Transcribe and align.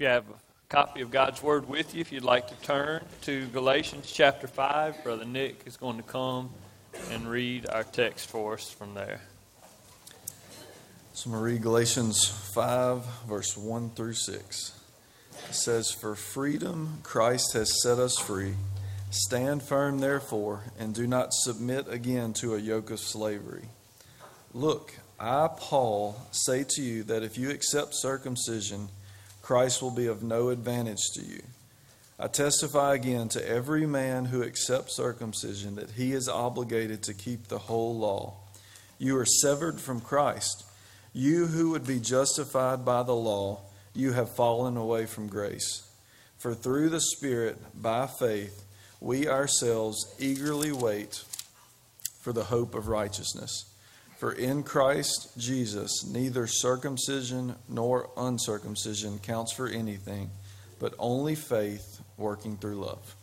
You 0.00 0.06
have 0.06 0.24
a 0.30 0.34
copy 0.70 1.02
of 1.02 1.10
God's 1.10 1.42
Word 1.42 1.68
with 1.68 1.94
you, 1.94 2.00
if 2.00 2.10
you'd 2.10 2.24
like 2.24 2.48
to 2.48 2.54
turn 2.66 3.04
to 3.20 3.46
Galatians 3.48 4.10
chapter 4.10 4.46
5, 4.46 5.04
Brother 5.04 5.26
Nick 5.26 5.64
is 5.66 5.76
going 5.76 5.98
to 5.98 6.02
come 6.02 6.48
and 7.10 7.28
read 7.28 7.68
our 7.68 7.84
text 7.84 8.30
for 8.30 8.54
us 8.54 8.70
from 8.70 8.94
there. 8.94 9.20
So 11.12 11.26
I'm 11.26 11.32
going 11.32 11.42
to 11.42 11.52
read 11.52 11.62
Galatians 11.62 12.28
5, 12.54 13.04
verse 13.28 13.58
1 13.58 13.90
through 13.90 14.14
6. 14.14 14.80
It 15.50 15.54
says, 15.54 15.90
For 15.90 16.14
freedom 16.14 17.00
Christ 17.02 17.52
has 17.52 17.82
set 17.82 17.98
us 17.98 18.16
free. 18.16 18.54
Stand 19.10 19.62
firm, 19.62 19.98
therefore, 19.98 20.62
and 20.78 20.94
do 20.94 21.06
not 21.06 21.34
submit 21.34 21.92
again 21.92 22.32
to 22.40 22.54
a 22.54 22.58
yoke 22.58 22.90
of 22.90 23.00
slavery. 23.00 23.68
Look, 24.54 24.94
I, 25.18 25.50
Paul, 25.54 26.16
say 26.30 26.64
to 26.70 26.82
you 26.82 27.02
that 27.02 27.22
if 27.22 27.36
you 27.36 27.50
accept 27.50 27.90
circumcision, 27.92 28.88
Christ 29.50 29.82
will 29.82 29.90
be 29.90 30.06
of 30.06 30.22
no 30.22 30.50
advantage 30.50 31.10
to 31.14 31.22
you. 31.22 31.42
I 32.20 32.28
testify 32.28 32.94
again 32.94 33.28
to 33.30 33.48
every 33.48 33.84
man 33.84 34.26
who 34.26 34.44
accepts 34.44 34.94
circumcision 34.94 35.74
that 35.74 35.90
he 35.90 36.12
is 36.12 36.28
obligated 36.28 37.02
to 37.02 37.14
keep 37.14 37.48
the 37.48 37.58
whole 37.58 37.98
law. 37.98 38.34
You 39.00 39.18
are 39.18 39.26
severed 39.26 39.80
from 39.80 40.02
Christ. 40.02 40.64
You 41.12 41.46
who 41.46 41.70
would 41.70 41.84
be 41.84 41.98
justified 41.98 42.84
by 42.84 43.02
the 43.02 43.16
law, 43.16 43.62
you 43.92 44.12
have 44.12 44.36
fallen 44.36 44.76
away 44.76 45.06
from 45.06 45.26
grace. 45.26 45.82
For 46.38 46.54
through 46.54 46.90
the 46.90 47.00
Spirit, 47.00 47.58
by 47.74 48.06
faith, 48.06 48.62
we 49.00 49.26
ourselves 49.26 50.14
eagerly 50.20 50.70
wait 50.70 51.24
for 52.20 52.32
the 52.32 52.44
hope 52.44 52.76
of 52.76 52.86
righteousness. 52.86 53.64
For 54.20 54.32
in 54.32 54.64
Christ 54.64 55.30
Jesus, 55.38 56.04
neither 56.04 56.46
circumcision 56.46 57.54
nor 57.70 58.10
uncircumcision 58.18 59.18
counts 59.20 59.50
for 59.50 59.66
anything, 59.66 60.28
but 60.78 60.92
only 60.98 61.34
faith 61.34 62.02
working 62.18 62.58
through 62.58 62.84
love. 62.84 63.16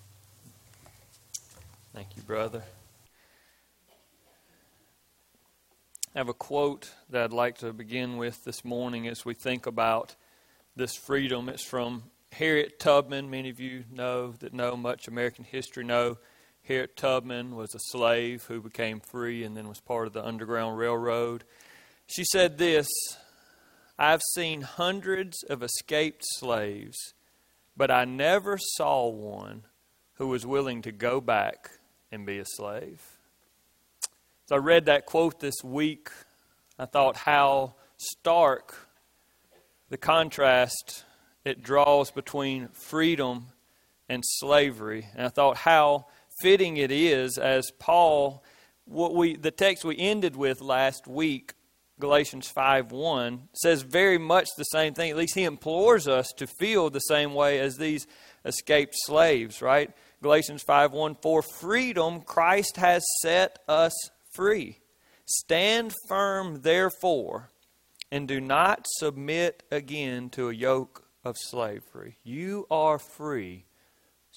Thank 1.93 2.17
you, 2.17 2.23
brother. 2.23 2.63
I 6.15 6.17
have 6.17 6.29
a 6.29 6.33
quote 6.33 6.89
that 7.11 7.25
I'd 7.25 7.31
like 7.31 7.59
to 7.59 7.71
begin 7.73 8.17
with 8.17 8.43
this 8.43 8.65
morning 8.65 9.07
as 9.07 9.23
we 9.23 9.35
think 9.35 9.67
about 9.67 10.15
this 10.75 10.95
freedom. 10.95 11.47
It's 11.47 11.61
from 11.61 12.05
Harriet 12.31 12.79
Tubman. 12.79 13.29
Many 13.29 13.51
of 13.51 13.59
you 13.59 13.83
know 13.91 14.31
that 14.39 14.51
know 14.51 14.75
much 14.75 15.07
American 15.07 15.43
history 15.43 15.83
know 15.83 16.17
Harriet 16.67 16.97
Tubman 16.97 17.55
was 17.55 17.73
a 17.73 17.79
slave 17.79 18.43
who 18.49 18.59
became 18.59 18.99
free 18.99 19.45
and 19.45 19.55
then 19.55 19.69
was 19.69 19.79
part 19.79 20.05
of 20.05 20.11
the 20.11 20.25
Underground 20.25 20.77
Railroad. 20.77 21.45
She 22.07 22.25
said 22.25 22.57
this 22.57 22.87
I've 23.97 24.21
seen 24.33 24.61
hundreds 24.61 25.43
of 25.43 25.63
escaped 25.63 26.23
slaves, 26.25 26.97
but 27.77 27.89
I 27.89 28.03
never 28.03 28.57
saw 28.57 29.07
one 29.07 29.63
who 30.15 30.27
was 30.27 30.45
willing 30.45 30.81
to 30.81 30.91
go 30.91 31.21
back 31.21 31.71
and 32.11 32.25
be 32.25 32.37
a 32.37 32.45
slave. 32.45 33.01
As 34.45 34.51
I 34.51 34.57
read 34.57 34.85
that 34.85 35.05
quote 35.05 35.39
this 35.39 35.63
week, 35.63 36.09
I 36.77 36.85
thought 36.85 37.15
how 37.15 37.75
stark 37.95 38.75
the 39.89 39.97
contrast 39.97 41.05
it 41.45 41.63
draws 41.63 42.11
between 42.11 42.67
freedom 42.69 43.47
and 44.09 44.21
slavery. 44.25 45.07
And 45.15 45.25
I 45.25 45.29
thought 45.29 45.57
how 45.57 46.07
fitting 46.41 46.77
it 46.77 46.91
is 46.91 47.37
as 47.37 47.71
Paul 47.79 48.43
what 48.85 49.13
we 49.13 49.35
the 49.35 49.51
text 49.51 49.83
we 49.83 49.97
ended 49.97 50.35
with 50.35 50.61
last 50.61 51.07
week 51.07 51.53
Galatians 51.99 52.51
5:1 52.51 53.49
says 53.53 53.81
very 53.81 54.19
much 54.19 54.47
the 54.55 54.63
same 54.65 54.93
thing. 54.93 55.09
At 55.09 55.17
least 55.17 55.35
he 55.35 55.45
implores 55.45 56.07
us 56.07 56.31
to 56.37 56.45
feel 56.45 56.89
the 56.89 56.99
same 56.99 57.33
way 57.33 57.59
as 57.59 57.77
these 57.77 58.05
escaped 58.45 58.93
slaves, 58.95 59.61
right? 59.61 59.91
Galatians 60.21 60.63
5:1 60.63 61.15
For 61.21 61.41
freedom 61.41 62.21
Christ 62.21 62.77
has 62.77 63.03
set 63.21 63.59
us 63.67 63.93
free. 64.35 64.79
Stand 65.25 65.93
firm, 66.07 66.61
therefore, 66.61 67.49
and 68.11 68.27
do 68.27 68.39
not 68.39 68.85
submit 68.97 69.63
again 69.71 70.29
to 70.31 70.49
a 70.49 70.53
yoke 70.53 71.07
of 71.23 71.35
slavery. 71.37 72.19
You 72.23 72.67
are 72.69 72.99
free, 72.99 73.65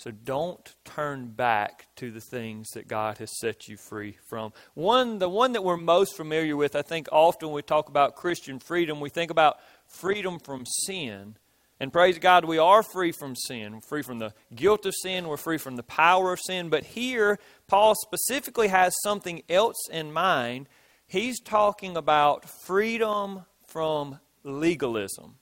so 0.00 0.10
don't 0.10 0.74
turn 0.86 1.26
back 1.26 1.88
to 1.96 2.10
the 2.10 2.22
things 2.22 2.70
that 2.70 2.88
God 2.88 3.18
has 3.18 3.38
set 3.38 3.68
you 3.68 3.76
free 3.76 4.16
from. 4.30 4.54
One, 4.72 5.18
the 5.18 5.28
one 5.28 5.52
that 5.52 5.62
we're 5.62 5.76
most 5.76 6.16
familiar 6.16 6.56
with, 6.56 6.74
I 6.74 6.80
think 6.80 7.06
often 7.12 7.52
we 7.52 7.60
talk 7.60 7.90
about 7.90 8.16
Christian 8.16 8.60
freedom, 8.60 8.98
we 8.98 9.10
think 9.10 9.30
about 9.30 9.58
freedom 9.86 10.38
from 10.38 10.64
sin. 10.64 11.36
And 11.78 11.92
praise 11.92 12.18
God, 12.18 12.46
we 12.46 12.56
are 12.56 12.82
free 12.82 13.12
from 13.12 13.36
sin. 13.36 13.74
We're 13.74 13.80
free 13.80 14.02
from 14.02 14.20
the 14.20 14.32
guilt 14.54 14.86
of 14.86 14.94
sin. 14.94 15.28
We're 15.28 15.36
free 15.36 15.58
from 15.58 15.76
the 15.76 15.82
power 15.82 16.32
of 16.32 16.40
sin. 16.40 16.70
But 16.70 16.84
here, 16.84 17.38
Paul 17.68 17.94
specifically 17.94 18.68
has 18.68 18.94
something 19.02 19.42
else 19.50 19.86
in 19.90 20.14
mind. 20.14 20.66
He's 21.06 21.40
talking 21.40 21.94
about 21.94 22.48
freedom 22.48 23.44
from 23.66 24.18
legalism, 24.44 25.34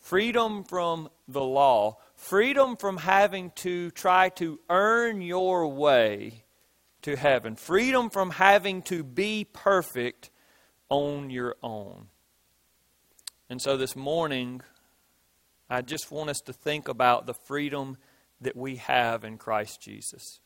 freedom 0.00 0.64
from 0.64 1.10
the 1.28 1.44
law, 1.44 1.98
freedom 2.22 2.76
from 2.76 2.98
having 2.98 3.50
to 3.50 3.90
try 3.90 4.28
to 4.28 4.60
earn 4.70 5.20
your 5.20 5.66
way 5.66 6.44
to 7.02 7.16
heaven, 7.16 7.56
freedom 7.56 8.10
from 8.10 8.30
having 8.30 8.80
to 8.80 9.02
be 9.02 9.44
perfect 9.44 10.30
on 10.88 11.30
your 11.30 11.56
own. 11.62 12.06
And 13.50 13.60
so 13.60 13.76
this 13.76 13.96
morning, 13.96 14.62
I 15.68 15.82
just 15.82 16.12
want 16.12 16.30
us 16.30 16.38
to 16.46 16.52
think 16.52 16.86
about 16.86 17.26
the 17.26 17.34
freedom 17.34 17.98
that 18.40 18.56
we 18.56 18.76
have 18.76 19.24
in 19.24 19.36
Christ 19.36 19.82
Jesus, 19.82 20.38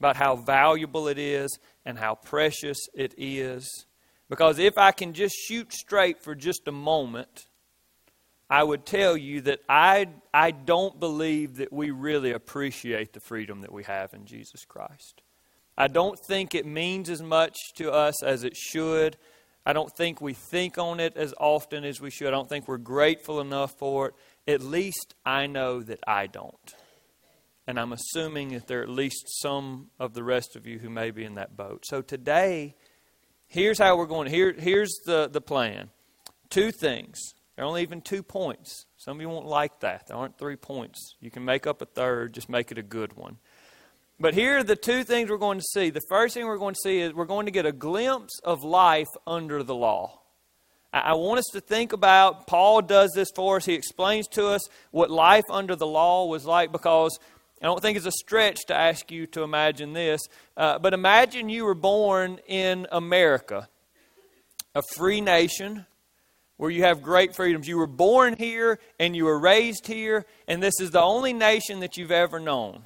about 0.00 0.16
how 0.16 0.34
valuable 0.34 1.06
it 1.06 1.18
is 1.18 1.58
and 1.86 1.96
how 1.96 2.16
precious 2.16 2.78
it 2.92 3.14
is. 3.16 3.86
Because 4.28 4.58
if 4.58 4.76
I 4.76 4.90
can 4.90 5.12
just 5.12 5.36
shoot 5.36 5.72
straight 5.72 6.20
for 6.22 6.34
just 6.34 6.66
a 6.66 6.72
moment, 6.72 7.46
I 8.50 8.64
would 8.64 8.84
tell 8.84 9.16
you 9.16 9.42
that 9.42 9.60
I, 9.68 10.08
I 10.34 10.50
don't 10.50 10.98
believe 10.98 11.58
that 11.58 11.72
we 11.72 11.92
really 11.92 12.32
appreciate 12.32 13.12
the 13.12 13.20
freedom 13.20 13.60
that 13.60 13.72
we 13.72 13.84
have 13.84 14.12
in 14.12 14.26
Jesus 14.26 14.64
Christ. 14.64 15.22
I 15.78 15.86
don't 15.86 16.18
think 16.18 16.54
it 16.54 16.66
means 16.66 17.08
as 17.08 17.22
much 17.22 17.56
to 17.76 17.92
us 17.92 18.24
as 18.24 18.42
it 18.42 18.56
should. 18.56 19.16
I 19.64 19.72
don't 19.72 19.96
think 19.96 20.20
we 20.20 20.34
think 20.34 20.78
on 20.78 20.98
it 20.98 21.16
as 21.16 21.32
often 21.38 21.84
as 21.84 22.00
we 22.00 22.10
should. 22.10 22.26
I 22.26 22.32
don't 22.32 22.48
think 22.48 22.66
we're 22.66 22.78
grateful 22.78 23.40
enough 23.40 23.78
for 23.78 24.08
it. 24.08 24.14
At 24.52 24.62
least 24.62 25.14
I 25.24 25.46
know 25.46 25.80
that 25.82 26.00
I 26.06 26.26
don't. 26.26 26.74
And 27.68 27.78
I'm 27.78 27.92
assuming 27.92 28.48
that 28.48 28.66
there 28.66 28.80
are 28.80 28.82
at 28.82 28.88
least 28.88 29.40
some 29.40 29.90
of 30.00 30.12
the 30.14 30.24
rest 30.24 30.56
of 30.56 30.66
you 30.66 30.80
who 30.80 30.90
may 30.90 31.12
be 31.12 31.24
in 31.24 31.36
that 31.36 31.56
boat. 31.56 31.84
So 31.86 32.02
today, 32.02 32.74
here's 33.46 33.78
how 33.78 33.96
we're 33.96 34.06
going. 34.06 34.28
Here, 34.28 34.52
here's 34.52 34.92
the, 35.06 35.28
the 35.28 35.40
plan. 35.40 35.90
Two 36.48 36.72
things. 36.72 37.34
There 37.60 37.66
are 37.66 37.68
only 37.68 37.82
even 37.82 38.00
two 38.00 38.22
points. 38.22 38.86
Some 38.96 39.18
of 39.18 39.20
you 39.20 39.28
won't 39.28 39.44
like 39.44 39.80
that. 39.80 40.06
There 40.06 40.16
aren't 40.16 40.38
three 40.38 40.56
points. 40.56 41.16
You 41.20 41.30
can 41.30 41.44
make 41.44 41.66
up 41.66 41.82
a 41.82 41.84
third, 41.84 42.32
just 42.32 42.48
make 42.48 42.72
it 42.72 42.78
a 42.78 42.82
good 42.82 43.18
one. 43.18 43.36
But 44.18 44.32
here 44.32 44.56
are 44.56 44.62
the 44.62 44.76
two 44.76 45.04
things 45.04 45.28
we're 45.28 45.36
going 45.36 45.58
to 45.58 45.64
see. 45.74 45.90
The 45.90 46.00
first 46.08 46.32
thing 46.32 46.46
we're 46.46 46.56
going 46.56 46.72
to 46.72 46.80
see 46.82 47.00
is 47.00 47.12
we're 47.12 47.26
going 47.26 47.44
to 47.44 47.52
get 47.52 47.66
a 47.66 47.72
glimpse 47.72 48.40
of 48.44 48.64
life 48.64 49.10
under 49.26 49.62
the 49.62 49.74
law. 49.74 50.22
I 50.90 51.12
want 51.12 51.40
us 51.40 51.44
to 51.52 51.60
think 51.60 51.92
about, 51.92 52.46
Paul 52.46 52.80
does 52.80 53.12
this 53.14 53.28
for 53.36 53.56
us. 53.56 53.66
He 53.66 53.74
explains 53.74 54.26
to 54.28 54.46
us 54.46 54.66
what 54.90 55.10
life 55.10 55.44
under 55.50 55.76
the 55.76 55.86
law 55.86 56.28
was 56.28 56.46
like 56.46 56.72
because 56.72 57.18
I 57.60 57.66
don't 57.66 57.82
think 57.82 57.98
it's 57.98 58.06
a 58.06 58.10
stretch 58.10 58.64
to 58.68 58.74
ask 58.74 59.10
you 59.10 59.26
to 59.26 59.42
imagine 59.42 59.92
this. 59.92 60.22
Uh, 60.56 60.78
but 60.78 60.94
imagine 60.94 61.50
you 61.50 61.66
were 61.66 61.74
born 61.74 62.40
in 62.48 62.86
America, 62.90 63.68
a 64.74 64.80
free 64.96 65.20
nation 65.20 65.84
where 66.60 66.70
you 66.70 66.82
have 66.82 67.00
great 67.00 67.34
freedoms. 67.34 67.66
You 67.66 67.78
were 67.78 67.86
born 67.86 68.36
here 68.36 68.78
and 68.98 69.16
you 69.16 69.24
were 69.24 69.38
raised 69.38 69.86
here, 69.86 70.26
and 70.46 70.62
this 70.62 70.78
is 70.78 70.90
the 70.90 71.00
only 71.00 71.32
nation 71.32 71.80
that 71.80 71.96
you've 71.96 72.10
ever 72.10 72.38
known. 72.38 72.82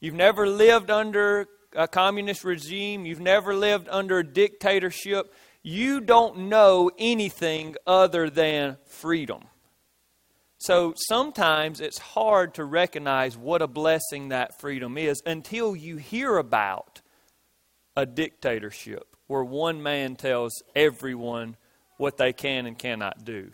You've 0.00 0.14
never 0.14 0.48
lived 0.48 0.90
under 0.90 1.46
a 1.72 1.86
communist 1.86 2.42
regime, 2.42 3.06
you've 3.06 3.20
never 3.20 3.54
lived 3.54 3.86
under 3.92 4.18
a 4.18 4.26
dictatorship 4.26 5.32
you 5.62 6.00
don't 6.00 6.48
know 6.48 6.90
anything 6.98 7.76
other 7.86 8.28
than 8.28 8.76
freedom. 8.86 9.42
So 10.58 10.92
sometimes 10.96 11.80
it's 11.80 11.98
hard 11.98 12.54
to 12.54 12.64
recognize 12.64 13.36
what 13.36 13.62
a 13.62 13.68
blessing 13.68 14.30
that 14.30 14.60
freedom 14.60 14.98
is 14.98 15.22
until 15.24 15.76
you 15.76 15.96
hear 15.96 16.38
about 16.38 17.02
a 17.96 18.04
dictatorship 18.04 19.16
where 19.28 19.44
one 19.44 19.80
man 19.80 20.16
tells 20.16 20.52
everyone 20.74 21.56
what 21.96 22.16
they 22.16 22.32
can 22.32 22.66
and 22.66 22.78
cannot 22.78 23.24
do. 23.24 23.52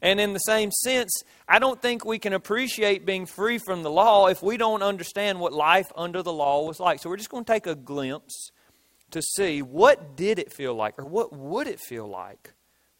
And 0.00 0.18
in 0.18 0.32
the 0.32 0.40
same 0.40 0.72
sense, 0.72 1.22
I 1.48 1.60
don't 1.60 1.80
think 1.80 2.04
we 2.04 2.18
can 2.18 2.32
appreciate 2.32 3.06
being 3.06 3.24
free 3.24 3.58
from 3.58 3.84
the 3.84 3.90
law 3.90 4.26
if 4.26 4.42
we 4.42 4.56
don't 4.56 4.82
understand 4.82 5.38
what 5.38 5.52
life 5.52 5.92
under 5.94 6.22
the 6.22 6.32
law 6.32 6.66
was 6.66 6.80
like. 6.80 7.00
So 7.00 7.08
we're 7.08 7.16
just 7.16 7.30
going 7.30 7.44
to 7.44 7.52
take 7.52 7.68
a 7.68 7.76
glimpse 7.76 8.50
to 9.12 9.22
see 9.22 9.62
what 9.62 10.16
did 10.16 10.40
it 10.40 10.52
feel 10.52 10.74
like 10.74 10.98
or 10.98 11.04
what 11.04 11.32
would 11.36 11.68
it 11.68 11.78
feel 11.78 12.08
like 12.08 12.54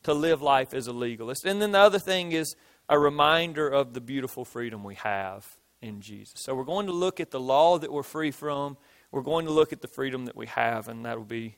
to 0.04 0.14
live 0.14 0.42
life 0.42 0.74
as 0.74 0.86
a 0.86 0.92
legalist. 0.92 1.44
And 1.44 1.60
then 1.60 1.72
the 1.72 1.78
other 1.78 1.98
thing 1.98 2.32
is 2.32 2.54
a 2.88 2.98
reminder 2.98 3.68
of 3.68 3.94
the 3.94 4.00
beautiful 4.00 4.44
freedom 4.44 4.84
we 4.84 4.94
have 4.96 5.46
in 5.80 6.00
Jesus. 6.00 6.34
So 6.36 6.54
we're 6.54 6.64
going 6.64 6.86
to 6.86 6.92
look 6.92 7.18
at 7.18 7.30
the 7.30 7.40
law 7.40 7.78
that 7.78 7.92
we're 7.92 8.02
free 8.02 8.30
from. 8.30 8.76
We're 9.10 9.22
going 9.22 9.46
to 9.46 9.52
look 9.52 9.72
at 9.72 9.80
the 9.80 9.88
freedom 9.88 10.26
that 10.26 10.36
we 10.36 10.46
have, 10.46 10.88
and 10.88 11.04
that'll 11.04 11.24
be 11.24 11.56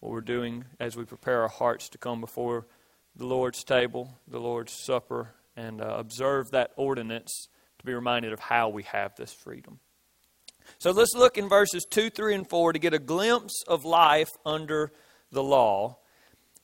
what 0.00 0.12
we're 0.12 0.20
doing 0.20 0.64
as 0.78 0.96
we 0.96 1.04
prepare 1.04 1.42
our 1.42 1.48
hearts 1.48 1.88
to 1.90 1.98
come 1.98 2.20
before 2.20 2.66
the 3.14 3.26
Lord's 3.26 3.64
table, 3.64 4.18
the 4.26 4.40
Lord's 4.40 4.72
supper, 4.84 5.34
and 5.56 5.80
uh, 5.80 5.94
observe 5.98 6.50
that 6.50 6.72
ordinance 6.76 7.48
to 7.78 7.84
be 7.84 7.94
reminded 7.94 8.32
of 8.32 8.40
how 8.40 8.68
we 8.68 8.82
have 8.84 9.14
this 9.16 9.32
freedom. 9.32 9.78
So 10.78 10.90
let's 10.90 11.14
look 11.14 11.36
in 11.36 11.48
verses 11.48 11.84
2, 11.88 12.10
3, 12.10 12.34
and 12.34 12.48
4 12.48 12.72
to 12.72 12.78
get 12.78 12.94
a 12.94 12.98
glimpse 12.98 13.62
of 13.66 13.84
life 13.84 14.30
under 14.44 14.92
the 15.30 15.42
law. 15.42 15.98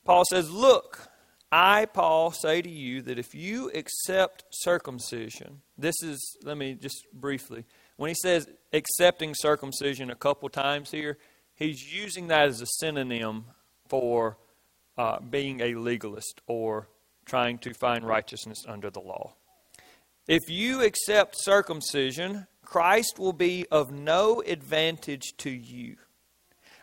Paul 0.05 0.23
says, 0.25 0.49
Look, 0.49 1.09
I, 1.51 1.85
Paul, 1.85 2.31
say 2.31 2.61
to 2.61 2.69
you 2.69 3.01
that 3.03 3.19
if 3.19 3.35
you 3.35 3.69
accept 3.71 4.45
circumcision, 4.51 5.61
this 5.77 5.95
is, 6.01 6.37
let 6.43 6.57
me 6.57 6.75
just 6.75 7.05
briefly, 7.13 7.65
when 7.97 8.09
he 8.09 8.15
says 8.15 8.47
accepting 8.73 9.33
circumcision 9.35 10.09
a 10.09 10.15
couple 10.15 10.49
times 10.49 10.91
here, 10.91 11.17
he's 11.57 11.93
using 11.93 12.27
that 12.27 12.47
as 12.47 12.61
a 12.61 12.65
synonym 12.79 13.45
for 13.89 14.37
uh, 14.97 15.19
being 15.19 15.59
a 15.59 15.75
legalist 15.75 16.41
or 16.47 16.87
trying 17.25 17.57
to 17.59 17.73
find 17.73 18.05
righteousness 18.05 18.63
under 18.67 18.89
the 18.89 19.01
law. 19.01 19.33
If 20.27 20.49
you 20.49 20.81
accept 20.81 21.35
circumcision, 21.37 22.47
Christ 22.63 23.17
will 23.17 23.33
be 23.33 23.65
of 23.71 23.91
no 23.91 24.41
advantage 24.45 25.35
to 25.37 25.49
you. 25.49 25.97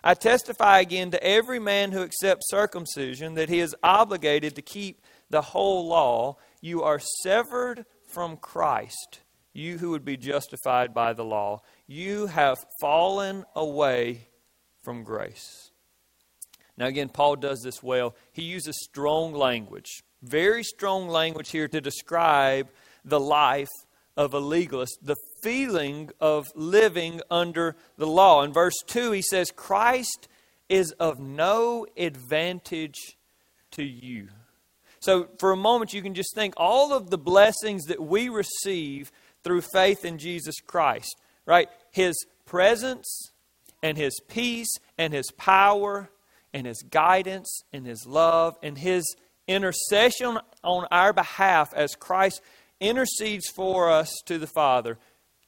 I 0.03 0.15
testify 0.15 0.81
again 0.81 1.11
to 1.13 1.23
every 1.23 1.59
man 1.59 1.93
who 1.93 2.03
accepts 2.03 2.51
circumcision 2.51 3.35
that 3.35 3.49
he 3.49 3.61
is 3.61 3.75
obligated 3.83 4.55
to 4.57 4.63
keep 4.63 5.01
the 5.31 5.41
whole 5.41 5.87
law. 5.87 6.37
You 6.61 6.83
are 6.83 7.01
severed 7.23 7.87
from 8.07 8.37
Christ, 8.37 9.21
you 9.55 9.79
who 9.79 9.91
would 9.91 10.05
be 10.05 10.19
justified 10.19 10.93
by 10.93 11.15
the 11.15 11.25
law. 11.25 11.63
You 11.87 12.27
have 12.27 12.65
fallen 12.81 13.45
away 13.57 14.29
from 14.85 15.03
grace. 15.03 15.71
Now, 16.77 16.87
again, 16.87 17.09
Paul 17.09 17.37
does 17.37 17.63
this 17.63 17.83
well. 17.83 18.15
He 18.33 18.43
uses 18.43 18.75
strong 18.83 19.33
language, 19.33 20.03
very 20.23 20.63
strong 20.63 21.09
language 21.09 21.51
here 21.51 21.69
to 21.69 21.81
describe 21.81 22.69
the 23.05 23.21
life 23.21 23.71
of 24.17 24.35
a 24.35 24.39
legalist, 24.39 24.99
the 25.03 25.17
feeling 25.43 26.11
of 26.21 26.47
living 26.55 27.21
under 27.31 27.77
the 27.97 28.07
law. 28.07 28.43
In 28.43 28.53
verse 28.53 28.77
2, 28.87 29.13
he 29.13 29.23
says, 29.23 29.51
Christ 29.51 30.29
is 30.69 30.93
of 30.93 31.19
no 31.19 31.87
advantage 31.97 33.17
to 33.73 33.85
you. 33.85 34.29
So, 35.01 35.29
for 35.39 35.53
a 35.53 35.57
moment, 35.57 35.93
you 35.93 36.01
can 36.01 36.15
just 36.15 36.35
think 36.35 36.55
all 36.57 36.93
of 36.93 37.11
the 37.11 37.19
blessings 37.19 37.85
that 37.85 38.01
we 38.01 38.29
receive 38.29 39.13
through 39.43 39.61
faith 39.61 40.05
in 40.05 40.17
Jesus 40.17 40.55
Christ, 40.67 41.17
right? 41.45 41.69
His 41.91 42.15
presence 42.47 43.33
and 43.85 43.99
His 43.99 44.19
peace 44.27 44.75
and 44.99 45.13
His 45.13 45.31
power 45.37 46.11
and 46.53 46.67
His 46.67 46.83
guidance 46.83 47.63
and 47.73 47.87
His 47.87 48.07
love 48.07 48.57
and 48.63 48.79
His 48.79 49.05
intercession 49.47 50.39
on 50.65 50.87
our 50.91 51.13
behalf 51.13 51.73
as 51.75 51.95
Christ 51.95 52.41
intercedes 52.81 53.47
for 53.55 53.91
us 53.91 54.11
to 54.25 54.39
the 54.39 54.47
Father 54.47 54.99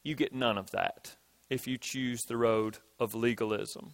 you 0.03 0.15
get 0.15 0.33
none 0.33 0.57
of 0.57 0.71
that 0.71 1.15
if 1.49 1.67
you 1.67 1.77
choose 1.77 2.21
the 2.27 2.37
road 2.37 2.77
of 2.99 3.13
legalism 3.15 3.93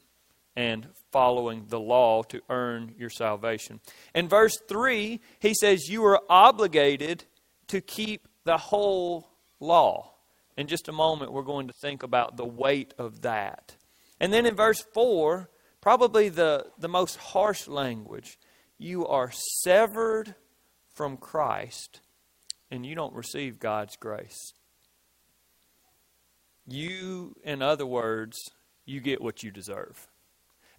and 0.55 0.87
following 1.11 1.65
the 1.69 1.79
law 1.79 2.21
to 2.23 2.41
earn 2.49 2.93
your 2.97 3.09
salvation. 3.09 3.79
In 4.13 4.27
verse 4.27 4.55
3, 4.67 5.19
he 5.39 5.53
says, 5.55 5.89
You 5.89 6.05
are 6.05 6.21
obligated 6.29 7.25
to 7.69 7.81
keep 7.81 8.27
the 8.43 8.57
whole 8.57 9.29
law. 9.59 10.13
In 10.55 10.67
just 10.67 10.87
a 10.87 10.91
moment, 10.91 11.31
we're 11.31 11.41
going 11.41 11.67
to 11.67 11.73
think 11.73 12.03
about 12.03 12.37
the 12.37 12.45
weight 12.45 12.93
of 12.99 13.21
that. 13.21 13.75
And 14.23 14.31
then 14.31 14.45
in 14.45 14.55
verse 14.55 14.81
4, 14.93 15.49
probably 15.81 16.29
the, 16.29 16.67
the 16.79 16.87
most 16.87 17.17
harsh 17.17 17.67
language 17.67 18.39
you 18.77 19.05
are 19.05 19.33
severed 19.33 20.35
from 20.93 21.17
Christ 21.17 21.99
and 22.71 22.85
you 22.85 22.95
don't 22.95 23.13
receive 23.13 23.59
God's 23.59 23.97
grace. 23.97 24.53
You, 26.65 27.35
in 27.43 27.61
other 27.61 27.85
words, 27.85 28.37
you 28.85 29.01
get 29.01 29.21
what 29.21 29.43
you 29.43 29.51
deserve. 29.51 30.07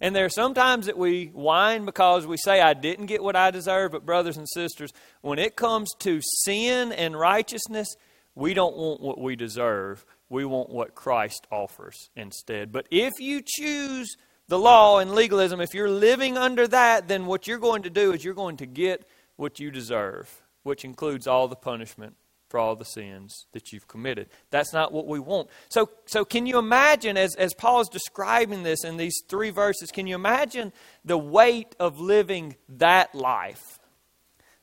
And 0.01 0.15
there 0.15 0.25
are 0.25 0.29
sometimes 0.29 0.87
that 0.87 0.97
we 0.97 1.27
whine 1.27 1.85
because 1.85 2.25
we 2.25 2.37
say, 2.37 2.61
I 2.61 2.73
didn't 2.73 3.05
get 3.05 3.21
what 3.21 3.35
I 3.35 3.51
deserve. 3.51 3.91
But, 3.91 4.07
brothers 4.07 4.37
and 4.37 4.49
sisters, 4.49 4.91
when 5.21 5.37
it 5.37 5.55
comes 5.55 5.91
to 5.99 6.19
sin 6.19 6.91
and 6.91 7.15
righteousness, 7.15 7.95
we 8.33 8.55
don't 8.55 8.75
want 8.75 9.01
what 9.01 9.21
we 9.21 9.35
deserve. 9.35 10.03
We 10.29 10.45
want 10.45 10.69
what 10.69 10.95
Christ 10.95 11.47
offers 11.51 12.09
instead. 12.15 12.71
But 12.71 12.87
if 12.91 13.13
you 13.19 13.41
choose 13.45 14.15
the 14.47 14.59
law 14.59 14.99
and 14.99 15.11
legalism, 15.11 15.61
if 15.61 15.73
you're 15.73 15.89
living 15.89 16.37
under 16.37 16.67
that, 16.67 17.07
then 17.07 17.25
what 17.25 17.47
you're 17.47 17.59
going 17.59 17.83
to 17.83 17.89
do 17.89 18.11
is 18.11 18.23
you're 18.23 18.33
going 18.33 18.57
to 18.57 18.65
get 18.65 19.07
what 19.35 19.59
you 19.59 19.71
deserve, 19.71 20.43
which 20.63 20.85
includes 20.85 21.27
all 21.27 21.47
the 21.47 21.55
punishment 21.55 22.15
for 22.49 22.59
all 22.59 22.75
the 22.75 22.85
sins 22.85 23.47
that 23.53 23.73
you've 23.73 23.87
committed. 23.87 24.29
That's 24.51 24.71
not 24.71 24.91
what 24.91 25.07
we 25.07 25.19
want. 25.19 25.49
So, 25.69 25.89
so 26.05 26.23
can 26.23 26.45
you 26.45 26.57
imagine, 26.57 27.17
as, 27.17 27.35
as 27.35 27.53
Paul 27.53 27.81
is 27.81 27.89
describing 27.89 28.63
this 28.63 28.83
in 28.83 28.97
these 28.97 29.23
three 29.27 29.49
verses, 29.49 29.91
can 29.91 30.07
you 30.07 30.15
imagine 30.15 30.71
the 31.03 31.17
weight 31.17 31.75
of 31.79 31.99
living 31.99 32.55
that 32.69 33.15
life? 33.15 33.79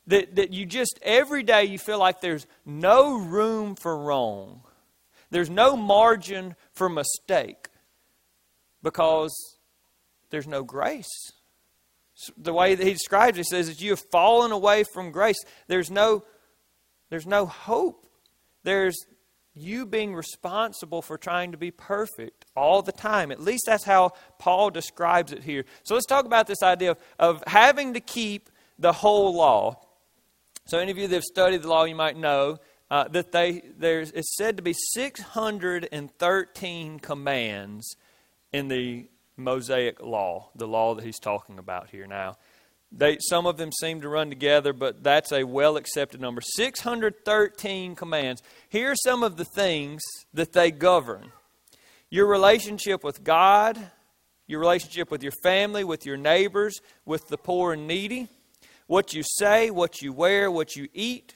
That, 0.07 0.35
that 0.35 0.51
you 0.51 0.65
just, 0.65 0.99
every 1.01 1.43
day, 1.43 1.65
you 1.65 1.77
feel 1.77 1.99
like 1.99 2.19
there's 2.19 2.47
no 2.65 3.17
room 3.17 3.75
for 3.75 3.97
wrong, 3.97 4.63
there's 5.33 5.49
no 5.49 5.75
margin 5.75 6.55
for 6.73 6.87
mistake 6.87 7.69
because 8.83 9.57
there's 10.29 10.47
no 10.47 10.63
grace. 10.63 11.31
The 12.37 12.53
way 12.53 12.75
that 12.75 12.85
he 12.85 12.93
describes 12.93 13.39
it 13.39 13.45
says 13.45 13.67
that 13.67 13.81
you 13.81 13.89
have 13.89 14.03
fallen 14.11 14.51
away 14.51 14.83
from 14.83 15.11
grace. 15.11 15.43
There's 15.67 15.89
no 15.89 16.23
there's 17.09 17.25
no 17.25 17.45
hope. 17.47 18.05
There's 18.63 18.95
you 19.55 19.85
being 19.85 20.15
responsible 20.15 21.01
for 21.01 21.17
trying 21.17 21.51
to 21.51 21.57
be 21.57 21.71
perfect 21.71 22.45
all 22.55 22.81
the 22.81 22.91
time. 22.91 23.31
At 23.31 23.41
least 23.41 23.63
that's 23.65 23.83
how 23.83 24.11
Paul 24.39 24.69
describes 24.69 25.31
it 25.31 25.43
here. 25.43 25.65
So 25.83 25.95
let's 25.95 26.05
talk 26.05 26.25
about 26.25 26.47
this 26.47 26.63
idea 26.63 26.91
of, 26.91 26.97
of 27.19 27.43
having 27.47 27.93
to 27.95 27.99
keep 27.99 28.49
the 28.79 28.93
whole 28.93 29.35
law. 29.35 29.79
So, 30.65 30.79
any 30.79 30.91
of 30.91 30.97
you 30.97 31.07
that 31.07 31.15
have 31.15 31.23
studied 31.23 31.63
the 31.63 31.67
law, 31.67 31.83
you 31.83 31.95
might 31.95 32.15
know 32.15 32.57
uh, 32.93 33.07
that 33.07 33.31
they, 33.31 33.63
there's, 33.79 34.11
it's 34.11 34.35
said 34.35 34.55
to 34.55 34.61
be 34.61 34.73
613 34.73 36.99
commands 36.99 37.95
in 38.51 38.67
the 38.67 39.07
Mosaic 39.35 39.99
law, 39.99 40.51
the 40.55 40.67
law 40.67 40.93
that 40.93 41.03
he's 41.03 41.17
talking 41.17 41.57
about 41.57 41.89
here 41.89 42.05
now. 42.05 42.37
They, 42.91 43.17
some 43.19 43.47
of 43.47 43.57
them 43.57 43.71
seem 43.71 44.01
to 44.01 44.09
run 44.09 44.29
together, 44.29 44.73
but 44.73 45.01
that's 45.01 45.31
a 45.31 45.43
well 45.43 45.75
accepted 45.75 46.21
number. 46.21 46.41
613 46.41 47.95
commands. 47.95 48.43
Here 48.69 48.91
are 48.91 48.95
some 48.95 49.23
of 49.23 49.37
the 49.37 49.45
things 49.45 50.03
that 50.35 50.53
they 50.53 50.69
govern 50.69 51.31
your 52.11 52.27
relationship 52.27 53.03
with 53.03 53.23
God, 53.23 53.79
your 54.45 54.59
relationship 54.59 55.09
with 55.09 55.23
your 55.23 55.33
family, 55.41 55.83
with 55.83 56.05
your 56.05 56.17
neighbors, 56.17 56.79
with 57.05 57.27
the 57.29 57.39
poor 57.39 57.73
and 57.73 57.87
needy, 57.87 58.27
what 58.85 59.15
you 59.15 59.23
say, 59.25 59.71
what 59.71 60.03
you 60.03 60.13
wear, 60.13 60.51
what 60.51 60.75
you 60.75 60.89
eat, 60.93 61.33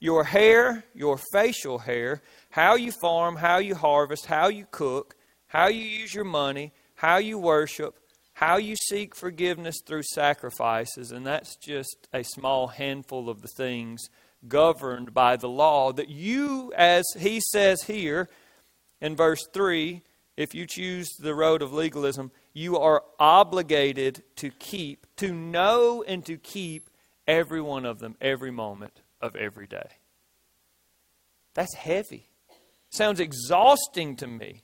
your 0.00 0.24
hair, 0.24 0.84
your 0.94 1.18
facial 1.32 1.78
hair, 1.78 2.22
how 2.50 2.74
you 2.74 2.92
farm, 2.92 3.36
how 3.36 3.58
you 3.58 3.74
harvest, 3.74 4.26
how 4.26 4.48
you 4.48 4.66
cook, 4.70 5.16
how 5.48 5.66
you 5.66 5.82
use 5.82 6.14
your 6.14 6.24
money, 6.24 6.72
how 6.94 7.18
you 7.18 7.38
worship 7.38 7.98
how 8.38 8.56
you 8.56 8.76
seek 8.76 9.16
forgiveness 9.16 9.80
through 9.84 10.04
sacrifices, 10.04 11.10
and 11.10 11.26
that's 11.26 11.56
just 11.56 12.06
a 12.12 12.22
small 12.22 12.68
handful 12.68 13.28
of 13.28 13.42
the 13.42 13.48
things 13.48 14.08
governed 14.46 15.12
by 15.12 15.34
the 15.34 15.48
law 15.48 15.92
that 15.92 16.08
you, 16.08 16.72
as 16.76 17.04
he 17.18 17.40
says 17.40 17.82
here 17.82 18.28
in 19.00 19.16
verse 19.16 19.44
3, 19.52 20.02
if 20.36 20.54
you 20.54 20.66
choose 20.68 21.08
the 21.18 21.34
road 21.34 21.62
of 21.62 21.72
legalism, 21.72 22.30
you 22.52 22.78
are 22.78 23.02
obligated 23.18 24.22
to 24.36 24.50
keep, 24.50 25.04
to 25.16 25.32
know 25.32 26.04
and 26.06 26.24
to 26.24 26.36
keep 26.36 26.90
every 27.26 27.60
one 27.60 27.84
of 27.84 27.98
them 27.98 28.14
every 28.20 28.52
moment 28.52 29.02
of 29.20 29.36
every 29.36 29.66
day. 29.66 29.88
That's 31.54 31.74
heavy. 31.74 32.28
Sounds 32.90 33.20
exhausting 33.20 34.16
to 34.16 34.26
me. 34.26 34.62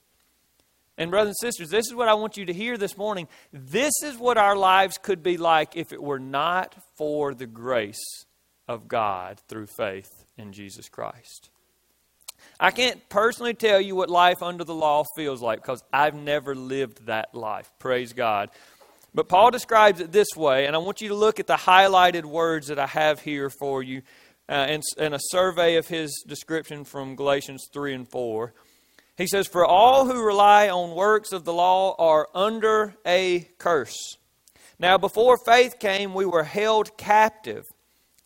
And, 0.96 1.10
brothers 1.10 1.34
and 1.40 1.52
sisters, 1.52 1.70
this 1.70 1.86
is 1.86 1.94
what 1.94 2.08
I 2.08 2.14
want 2.14 2.36
you 2.36 2.46
to 2.46 2.52
hear 2.52 2.76
this 2.76 2.96
morning. 2.96 3.26
This 3.52 3.92
is 4.04 4.16
what 4.16 4.38
our 4.38 4.54
lives 4.54 4.96
could 4.96 5.22
be 5.22 5.36
like 5.36 5.76
if 5.76 5.92
it 5.92 6.00
were 6.00 6.20
not 6.20 6.76
for 6.96 7.34
the 7.34 7.46
grace 7.46 8.24
of 8.68 8.86
God 8.86 9.40
through 9.48 9.66
faith 9.66 10.10
in 10.38 10.52
Jesus 10.52 10.88
Christ. 10.88 11.50
I 12.60 12.70
can't 12.70 13.08
personally 13.08 13.54
tell 13.54 13.80
you 13.80 13.96
what 13.96 14.08
life 14.08 14.42
under 14.42 14.62
the 14.62 14.74
law 14.74 15.04
feels 15.16 15.42
like 15.42 15.60
because 15.60 15.82
I've 15.92 16.14
never 16.14 16.54
lived 16.54 17.06
that 17.06 17.34
life. 17.34 17.70
Praise 17.78 18.12
God. 18.12 18.50
But 19.12 19.28
Paul 19.28 19.50
describes 19.50 20.00
it 20.00 20.12
this 20.12 20.28
way, 20.36 20.66
and 20.66 20.74
I 20.74 20.78
want 20.78 21.00
you 21.00 21.08
to 21.08 21.14
look 21.14 21.40
at 21.40 21.46
the 21.46 21.56
highlighted 21.56 22.24
words 22.24 22.68
that 22.68 22.78
I 22.78 22.86
have 22.86 23.20
here 23.20 23.50
for 23.50 23.82
you. 23.82 24.02
Uh, 24.48 24.52
and, 24.52 24.82
and 24.98 25.14
a 25.14 25.20
survey 25.20 25.76
of 25.76 25.88
his 25.88 26.24
description 26.26 26.84
from 26.84 27.16
Galatians 27.16 27.68
3 27.72 27.94
and 27.94 28.10
4. 28.10 28.52
He 29.16 29.26
says, 29.26 29.46
For 29.46 29.64
all 29.64 30.06
who 30.06 30.22
rely 30.22 30.68
on 30.68 30.94
works 30.94 31.32
of 31.32 31.44
the 31.44 31.52
law 31.52 31.94
are 31.98 32.28
under 32.34 32.96
a 33.06 33.48
curse. 33.58 34.16
Now, 34.78 34.98
before 34.98 35.38
faith 35.46 35.78
came, 35.78 36.14
we 36.14 36.26
were 36.26 36.44
held 36.44 36.96
captive 36.96 37.64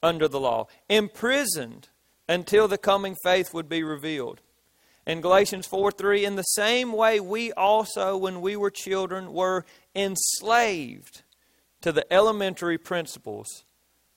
under 0.03 0.29
the 0.29 0.41
law, 0.41 0.67
imprisoned 0.89 1.89
until 2.29 2.69
the 2.69 2.79
coming 2.79 3.17
faith 3.23 3.53
would 3.53 3.69
be 3.69 3.83
revealed. 3.83 4.41
In 5.07 5.21
Galatians 5.21 5.67
4 5.67 5.91
3, 5.93 6.25
in 6.25 6.37
the 6.37 6.43
same 6.43 6.93
way, 6.93 7.21
we 7.21 7.53
also, 7.53 8.17
when 8.17 8.41
we 8.41 8.57
were 8.57 8.71
children, 8.71 9.33
were 9.33 9.65
enslaved 9.95 11.23
to 11.81 11.93
the 11.93 12.11
elementary 12.13 12.77
principles 12.77 13.65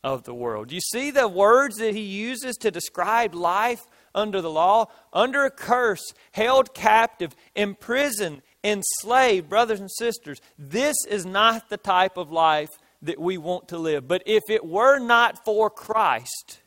of 0.04 0.24
the 0.24 0.34
world. 0.34 0.72
You 0.72 0.82
see 0.82 1.12
the 1.12 1.28
words 1.28 1.78
that 1.78 1.94
he 1.94 2.02
uses 2.02 2.56
to 2.58 2.72
describe 2.72 3.36
life 3.36 3.82
under 4.16 4.42
the 4.42 4.50
law? 4.50 4.88
Under 5.14 5.46
a 5.46 5.52
curse, 5.52 6.14
held 6.32 6.74
captive, 6.74 7.36
imprisoned, 7.56 8.42
enslaved. 8.64 9.50
Brothers 9.50 9.80
and 9.80 9.92
sisters, 9.92 10.42
this 10.58 10.96
is 11.08 11.26
not 11.26 11.70
the 11.70 11.78
type 11.78 12.18
of 12.18 12.32
life 12.32 12.70
that 13.02 13.20
we 13.20 13.38
want 13.38 13.68
to 13.70 13.78
live. 13.78 14.08
But 14.08 14.24
if 14.26 14.44
it 14.50 14.66
were 14.66 15.00
not 15.00 15.44
for 15.44 15.70
Christ, 15.70 16.62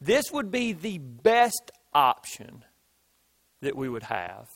this 0.00 0.32
would 0.32 0.50
be 0.50 0.72
the 0.72 0.98
best 0.98 1.70
option 1.92 2.64
that 3.60 3.76
we 3.76 3.88
would 3.88 4.02
have 4.04 4.48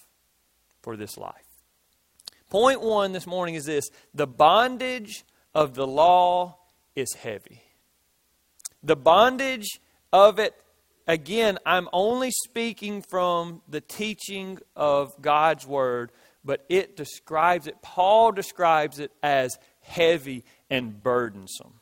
for 0.82 0.96
this 0.96 1.16
life. 1.16 1.32
Point 2.50 2.80
one 2.80 3.12
this 3.12 3.26
morning 3.26 3.56
is 3.56 3.64
this 3.64 3.88
the 4.14 4.26
bondage 4.26 5.24
of 5.54 5.74
the 5.74 5.86
law 5.86 6.58
is 6.94 7.12
heavy. 7.14 7.62
The 8.82 8.96
bondage 8.96 9.80
of 10.12 10.38
it, 10.38 10.54
again, 11.06 11.58
I'm 11.66 11.88
only 11.92 12.30
speaking 12.30 13.02
from 13.02 13.62
the 13.68 13.80
teaching 13.80 14.58
of 14.74 15.20
God's 15.20 15.66
Word, 15.66 16.12
but 16.44 16.64
it 16.68 16.96
describes 16.96 17.66
it, 17.66 17.82
Paul 17.82 18.32
describes 18.32 18.98
it 18.98 19.12
as 19.22 19.58
heavy 19.80 20.44
and 20.70 21.02
burdensome. 21.02 21.80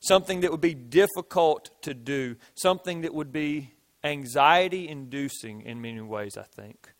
Something 0.00 0.40
that 0.40 0.50
would 0.50 0.60
be 0.60 0.74
difficult 0.74 1.70
to 1.82 1.92
do, 1.92 2.36
something 2.54 3.02
that 3.02 3.12
would 3.12 3.32
be 3.32 3.72
anxiety 4.04 4.88
inducing 4.88 5.62
in 5.62 5.80
many 5.80 6.00
ways, 6.00 6.36
I 6.36 6.44
think. 6.44 6.92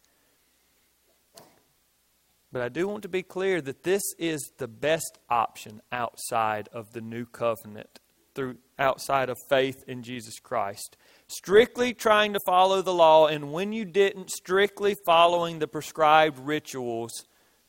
But 2.53 2.63
I 2.63 2.69
do 2.69 2.89
want 2.89 3.03
to 3.03 3.09
be 3.09 3.23
clear 3.23 3.61
that 3.61 3.83
this 3.83 4.03
is 4.19 4.51
the 4.59 4.69
best 4.69 5.19
option 5.29 5.83
outside 5.93 6.69
of 6.73 6.93
the 6.93 7.01
new 7.01 7.27
covenant, 7.27 8.01
through 8.37 8.59
outside 8.79 9.29
of 9.29 9.39
faith 9.49 9.83
in 9.89 10.03
Jesus 10.03 10.39
Christ. 10.39 10.97
Strictly 11.27 11.93
trying 11.93 12.35
to 12.35 12.41
follow 12.47 12.83
the 12.83 12.95
law, 12.95 13.27
and 13.27 13.53
when 13.53 13.73
you 13.73 13.85
didn't, 13.85 14.31
strictly 14.31 14.95
following 15.05 15.59
the 15.59 15.67
prescribed 15.67 16.39
rituals 16.39 17.25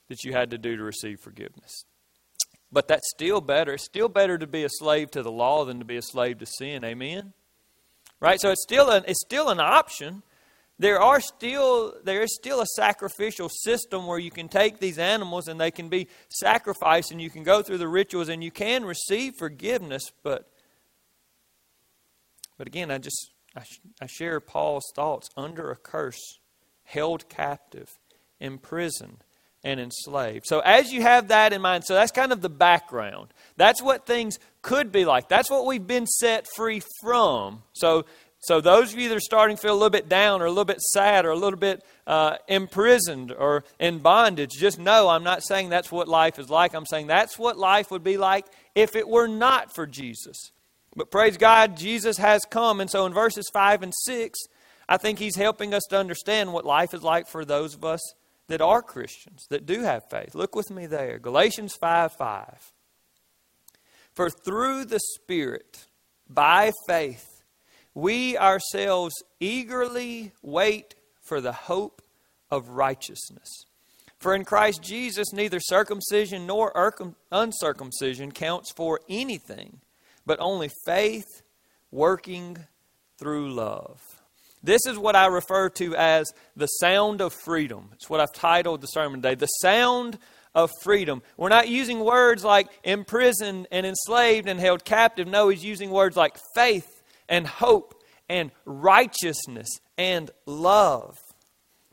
that 0.10 0.24
you 0.24 0.34
had 0.34 0.52
to 0.52 0.58
do 0.58 0.78
to 0.78 0.84
receive 0.84 1.20
forgiveness. 1.20 1.86
But 2.72 2.88
that's 2.88 3.10
still 3.10 3.42
better. 3.42 3.74
It's 3.74 3.86
still 3.86 4.10
better 4.10 4.38
to 4.38 4.48
be 4.48 4.64
a 4.64 4.70
slave 4.70 5.12
to 5.12 5.24
the 5.24 5.32
law 5.32 5.66
than 5.66 5.80
to 5.80 5.86
be 5.86 5.98
a 5.98 6.02
slave 6.02 6.40
to 6.40 6.46
sin. 6.46 6.84
Amen? 6.84 7.34
Right? 8.20 8.40
So 8.42 8.52
it's 8.52 8.64
still 8.64 8.90
an, 8.90 9.04
it's 9.08 9.22
still 9.22 9.50
an 9.50 9.60
option. 9.60 10.24
There 10.80 11.02
are 11.02 11.20
still 11.20 11.96
there 12.04 12.22
is 12.22 12.36
still 12.36 12.62
a 12.62 12.66
sacrificial 12.76 13.50
system 13.50 14.06
where 14.06 14.20
you 14.20 14.30
can 14.30 14.48
take 14.48 14.80
these 14.80 15.00
animals 15.00 15.48
and 15.48 15.60
they 15.60 15.72
can 15.72 15.90
be 15.90 16.08
sacrificed 16.30 17.12
and 17.12 17.20
you 17.20 17.32
can 17.32 17.44
go 17.44 17.64
through 17.64 17.80
the 17.80 17.88
rituals 17.88 18.30
and 18.30 18.44
you 18.44 18.52
can 18.52 18.86
receive 18.86 19.34
forgiveness, 19.40 20.12
but 20.22 20.48
but 22.58 22.68
again, 22.68 22.92
I 22.92 22.98
just 22.98 23.32
I, 23.56 23.64
I 24.02 24.08
share 24.08 24.40
Paul's 24.40 24.92
thoughts 24.96 25.30
under 25.36 25.72
a 25.72 25.76
curse, 25.76 26.40
held 26.84 27.28
captive, 27.30 27.90
imprisoned, 28.40 29.24
and 29.64 29.80
enslaved. 29.80 30.46
So, 30.46 30.60
as 30.60 30.92
you 30.92 31.02
have 31.02 31.30
that 31.30 31.54
in 31.54 31.62
mind, 31.62 31.84
so 31.86 31.94
that's 31.94 32.12
kind 32.12 32.32
of 32.32 32.42
the 32.42 32.50
background. 32.50 33.34
That's 33.56 33.82
what 33.82 34.06
things 34.06 34.40
could 34.62 34.92
be 34.92 35.06
like. 35.06 35.28
That's 35.28 35.50
what 35.50 35.66
we've 35.66 35.86
been 35.86 36.08
set 36.08 36.46
free 36.56 36.82
from. 37.02 37.64
So, 37.74 38.06
so 38.40 38.62
those 38.62 38.94
of 38.94 39.00
you 39.00 39.10
that 39.10 39.18
are 39.18 39.20
starting 39.20 39.58
to 39.58 39.62
feel 39.62 39.74
a 39.74 39.74
little 39.74 39.90
bit 39.90 40.08
down 40.08 40.42
or 40.42 40.46
a 40.46 40.50
little 40.50 40.66
bit 40.66 40.80
sad 40.80 41.26
or 41.26 41.32
a 41.32 41.36
little 41.36 41.60
bit 41.60 41.84
uh, 42.06 42.38
imprisoned 42.48 43.32
or 43.32 43.64
in 43.80 44.00
bondage, 44.00 44.52
just 44.52 44.80
know 44.80 45.10
I'm 45.10 45.24
not 45.24 45.44
saying 45.44 45.70
that's 45.70 45.92
what 45.92 46.08
life 46.08 46.38
is 46.38 46.50
like. 46.50 46.74
I'm 46.74 46.86
saying 46.86 47.08
that's 47.08 47.40
what 47.40 47.58
life 47.58 47.90
would 47.90 48.04
be 48.04 48.18
like 48.18 48.46
if 48.76 48.96
it 48.96 49.08
were 49.08 49.28
not 49.28 49.74
for 49.74 49.88
Jesus. 49.88 50.52
But 50.98 51.12
praise 51.12 51.38
God, 51.38 51.78
Jesus 51.78 52.18
has 52.18 52.44
come. 52.44 52.82
And 52.82 52.90
so 52.90 53.06
in 53.06 53.14
verses 53.14 53.48
5 53.54 53.84
and 53.84 53.94
6, 53.96 54.40
I 54.90 54.98
think 54.98 55.20
he's 55.20 55.36
helping 55.36 55.74
us 55.74 55.84
to 55.90 55.98
understand 55.98 56.52
what 56.52 56.66
life 56.66 56.94
is 56.94 57.04
like 57.04 57.28
for 57.28 57.46
those 57.46 57.76
of 57.76 57.86
us 57.86 58.02
that 58.48 58.62
are 58.62 58.82
Christians, 58.82 59.46
that 59.50 59.68
do 59.68 59.84
have 59.84 60.10
faith. 60.10 60.34
Look 60.34 60.56
with 60.56 60.72
me 60.72 60.88
there. 60.88 61.20
Galatians 61.20 61.76
5 61.80 62.14
5. 62.14 62.74
For 64.14 64.32
through 64.32 64.86
the 64.86 65.00
Spirit, 65.00 65.86
by 66.28 66.72
faith, 66.88 67.44
we 67.94 68.36
ourselves 68.36 69.14
eagerly 69.40 70.32
wait 70.42 70.96
for 71.22 71.42
the 71.42 71.52
hope 71.52 72.02
of 72.50 72.70
righteousness. 72.70 73.66
For 74.18 74.34
in 74.34 74.46
Christ 74.46 74.82
Jesus, 74.82 75.32
neither 75.32 75.60
circumcision 75.60 76.48
nor 76.48 76.74
uncircumcision 77.32 78.32
counts 78.32 78.72
for 78.72 79.00
anything, 79.08 79.82
but 80.28 80.40
only 80.40 80.70
faith 80.86 81.42
working 81.90 82.58
through 83.18 83.52
love. 83.52 84.00
This 84.62 84.86
is 84.86 84.98
what 84.98 85.16
I 85.16 85.28
refer 85.28 85.70
to 85.70 85.96
as 85.96 86.32
the 86.56 86.68
sound 86.68 87.22
of 87.22 87.34
freedom. 87.34 87.90
It's 87.94 88.10
what 88.10 88.20
I've 88.20 88.34
titled 88.34 88.82
the 88.82 88.88
sermon 88.88 89.22
today. 89.22 89.36
The 89.36 89.48
sound 89.48 90.20
of 90.54 90.72
freedom. 90.82 91.22
We're 91.38 91.50
not 91.50 91.70
using 91.70 92.00
words 92.00 92.44
like 92.44 92.68
imprisoned 92.84 93.68
and 93.72 93.86
enslaved 93.86 94.50
and 94.50 94.60
held 94.60 94.84
captive. 94.84 95.28
No, 95.28 95.50
he's 95.50 95.64
using 95.64 95.90
words 95.92 96.18
like 96.18 96.38
faith 96.54 97.02
and 97.30 97.48
hope 97.48 98.04
and 98.28 98.52
righteousness 98.66 99.70
and 99.98 100.30
love. 100.46 101.16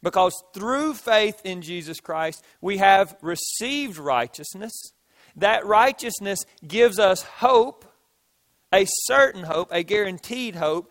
Because 0.02 0.34
through 0.52 0.94
faith 0.94 1.40
in 1.44 1.62
Jesus 1.62 2.00
Christ, 2.00 2.42
we 2.60 2.78
have 2.78 3.16
received 3.22 3.98
righteousness. 3.98 4.72
That 5.36 5.66
righteousness 5.66 6.40
gives 6.66 6.98
us 6.98 7.22
hope, 7.22 7.84
a 8.74 8.86
certain 8.86 9.44
hope, 9.44 9.68
a 9.70 9.82
guaranteed 9.82 10.56
hope 10.56 10.90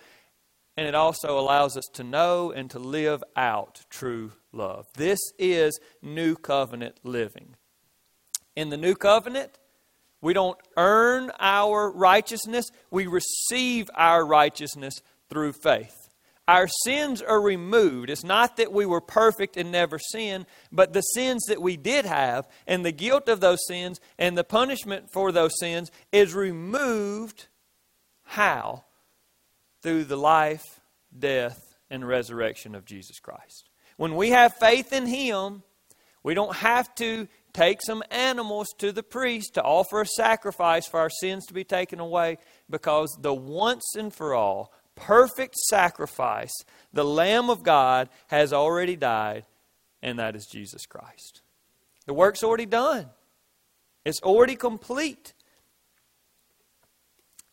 and 0.75 0.87
it 0.87 0.95
also 0.95 1.39
allows 1.39 1.77
us 1.77 1.85
to 1.93 2.03
know 2.03 2.51
and 2.51 2.69
to 2.71 2.79
live 2.79 3.23
out 3.35 3.81
true 3.89 4.31
love. 4.51 4.87
This 4.95 5.19
is 5.37 5.79
new 6.01 6.35
covenant 6.35 6.99
living. 7.03 7.55
In 8.55 8.69
the 8.69 8.77
new 8.77 8.95
covenant, 8.95 9.59
we 10.21 10.33
don't 10.33 10.57
earn 10.77 11.31
our 11.39 11.91
righteousness, 11.91 12.65
we 12.89 13.07
receive 13.07 13.89
our 13.95 14.25
righteousness 14.25 15.01
through 15.29 15.53
faith. 15.53 15.93
Our 16.47 16.67
sins 16.83 17.21
are 17.21 17.41
removed. 17.41 18.09
It's 18.09 18.23
not 18.23 18.57
that 18.57 18.73
we 18.73 18.85
were 18.85 18.99
perfect 18.99 19.55
and 19.55 19.71
never 19.71 19.97
sinned, 19.97 20.45
but 20.73 20.91
the 20.91 21.01
sins 21.01 21.45
that 21.47 21.61
we 21.61 21.77
did 21.77 22.05
have 22.05 22.49
and 22.67 22.83
the 22.83 22.91
guilt 22.91 23.29
of 23.29 23.39
those 23.39 23.65
sins 23.65 24.01
and 24.17 24.37
the 24.37 24.43
punishment 24.43 25.05
for 25.13 25.31
those 25.31 25.57
sins 25.57 25.89
is 26.11 26.33
removed. 26.33 27.47
How? 28.33 28.83
through 29.83 30.05
the 30.05 30.17
life, 30.17 30.79
death, 31.17 31.75
and 31.89 32.07
resurrection 32.07 32.73
of 32.73 32.85
Jesus 32.85 33.19
Christ. 33.19 33.69
When 33.97 34.15
we 34.15 34.29
have 34.29 34.55
faith 34.55 34.91
in 34.93 35.05
Him, 35.05 35.61
we 36.23 36.33
don't 36.33 36.55
have 36.55 36.95
to 36.95 37.27
take 37.51 37.81
some 37.85 38.01
animals 38.09 38.69
to 38.79 38.91
the 38.91 39.03
priest 39.03 39.53
to 39.53 39.61
offer 39.61 40.01
a 40.01 40.07
sacrifice 40.07 40.87
for 40.87 40.99
our 41.01 41.09
sins 41.09 41.45
to 41.45 41.53
be 41.53 41.65
taken 41.65 41.99
away 41.99 42.37
because 42.69 43.15
the 43.21 43.33
once 43.33 43.93
and 43.95 44.11
for 44.11 44.33
all 44.33 44.73
perfect 44.95 45.55
sacrifice, 45.55 46.53
the 46.93 47.03
Lamb 47.03 47.49
of 47.49 47.61
God, 47.61 48.09
has 48.27 48.53
already 48.53 48.95
died, 48.95 49.45
and 50.01 50.17
that 50.17 50.35
is 50.35 50.45
Jesus 50.45 50.85
Christ. 50.85 51.41
The 52.05 52.13
work's 52.13 52.43
already 52.43 52.65
done, 52.65 53.09
it's 54.05 54.21
already 54.21 54.55
complete. 54.55 55.33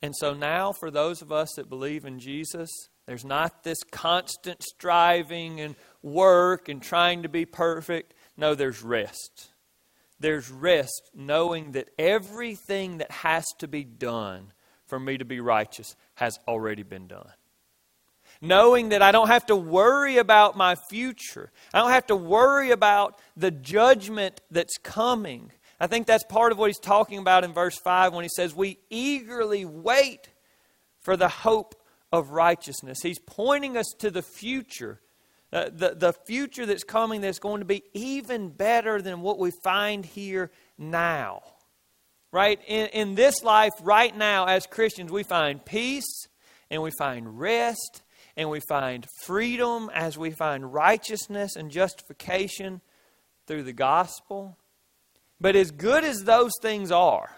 And 0.02 0.16
so 0.16 0.32
now, 0.32 0.72
for 0.72 0.90
those 0.90 1.20
of 1.20 1.30
us 1.30 1.52
that 1.56 1.68
believe 1.68 2.04
in 2.04 2.18
Jesus, 2.18 2.70
there's 3.06 3.24
not 3.24 3.64
this 3.64 3.82
constant 3.90 4.62
striving 4.62 5.60
and 5.60 5.76
work 6.02 6.68
and 6.68 6.82
trying 6.82 7.22
to 7.24 7.28
be 7.28 7.44
perfect. 7.44 8.14
No, 8.36 8.54
there's 8.54 8.82
rest. 8.82 9.50
There's 10.18 10.50
rest 10.50 11.10
knowing 11.14 11.72
that 11.72 11.90
everything 11.98 12.98
that 12.98 13.10
has 13.10 13.44
to 13.58 13.68
be 13.68 13.84
done 13.84 14.52
for 14.86 14.98
me 14.98 15.18
to 15.18 15.24
be 15.24 15.40
righteous 15.40 15.96
has 16.14 16.38
already 16.46 16.82
been 16.82 17.06
done. 17.06 17.30
Knowing 18.40 18.90
that 18.90 19.02
I 19.02 19.12
don't 19.12 19.28
have 19.28 19.46
to 19.46 19.56
worry 19.56 20.16
about 20.16 20.56
my 20.56 20.74
future, 20.88 21.50
I 21.74 21.80
don't 21.80 21.90
have 21.90 22.06
to 22.06 22.16
worry 22.16 22.70
about 22.70 23.18
the 23.36 23.50
judgment 23.50 24.40
that's 24.50 24.78
coming 24.78 25.52
I 25.80 25.86
think 25.86 26.06
that's 26.06 26.24
part 26.24 26.52
of 26.52 26.58
what 26.58 26.66
he's 26.66 26.78
talking 26.78 27.18
about 27.18 27.42
in 27.42 27.54
verse 27.54 27.78
5 27.78 28.12
when 28.12 28.22
he 28.22 28.28
says, 28.28 28.54
We 28.54 28.78
eagerly 28.90 29.64
wait 29.64 30.28
for 31.00 31.16
the 31.16 31.28
hope 31.28 31.74
of 32.12 32.30
righteousness. 32.30 32.98
He's 33.02 33.18
pointing 33.18 33.78
us 33.78 33.86
to 33.98 34.10
the 34.10 34.22
future. 34.22 35.00
Uh, 35.52 35.70
the, 35.72 35.94
the 35.96 36.12
future 36.12 36.66
that's 36.66 36.84
coming 36.84 37.22
that's 37.22 37.40
going 37.40 37.60
to 37.60 37.64
be 37.64 37.82
even 37.92 38.50
better 38.50 39.02
than 39.02 39.20
what 39.20 39.38
we 39.38 39.50
find 39.64 40.04
here 40.04 40.50
now. 40.78 41.42
Right? 42.30 42.60
In, 42.68 42.86
in 42.88 43.14
this 43.16 43.42
life, 43.42 43.72
right 43.82 44.16
now, 44.16 44.44
as 44.44 44.66
Christians, 44.66 45.10
we 45.10 45.24
find 45.24 45.64
peace 45.64 46.28
and 46.70 46.82
we 46.82 46.90
find 46.96 47.40
rest 47.40 48.02
and 48.36 48.48
we 48.48 48.60
find 48.68 49.06
freedom 49.24 49.90
as 49.92 50.16
we 50.16 50.30
find 50.30 50.72
righteousness 50.72 51.56
and 51.56 51.70
justification 51.70 52.80
through 53.46 53.64
the 53.64 53.72
gospel. 53.72 54.56
But 55.40 55.56
as 55.56 55.70
good 55.70 56.04
as 56.04 56.24
those 56.24 56.52
things 56.60 56.92
are, 56.92 57.30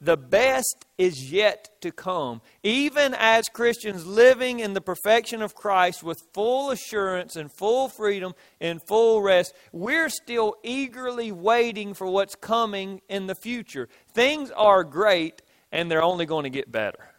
the 0.00 0.16
best 0.16 0.86
is 0.96 1.30
yet 1.30 1.68
to 1.82 1.90
come. 1.90 2.40
Even 2.62 3.14
as 3.18 3.48
Christians 3.52 4.06
living 4.06 4.60
in 4.60 4.72
the 4.72 4.80
perfection 4.80 5.42
of 5.42 5.54
Christ 5.54 6.02
with 6.02 6.22
full 6.32 6.70
assurance 6.70 7.36
and 7.36 7.52
full 7.52 7.88
freedom 7.88 8.34
and 8.60 8.80
full 8.88 9.20
rest, 9.20 9.52
we're 9.72 10.08
still 10.08 10.56
eagerly 10.62 11.32
waiting 11.32 11.92
for 11.92 12.06
what's 12.06 12.34
coming 12.34 13.02
in 13.10 13.26
the 13.26 13.34
future. 13.34 13.88
Things 14.14 14.50
are 14.52 14.84
great 14.84 15.42
and 15.70 15.90
they're 15.90 16.02
only 16.02 16.24
going 16.24 16.44
to 16.44 16.50
get 16.50 16.72
better. 16.72 17.10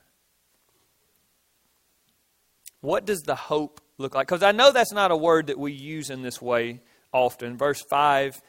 What 2.81 3.05
does 3.05 3.21
the 3.21 3.35
hope 3.35 3.79
look 3.99 4.15
like? 4.15 4.27
Because 4.27 4.41
I 4.41 4.53
know 4.53 4.71
that's 4.71 4.91
not 4.91 5.11
a 5.11 5.15
word 5.15 5.47
that 5.47 5.59
we 5.59 5.71
use 5.71 6.09
in 6.09 6.23
this 6.23 6.41
way 6.41 6.81
often. 7.13 7.57
Verse 7.57 7.83
5, 7.89 8.41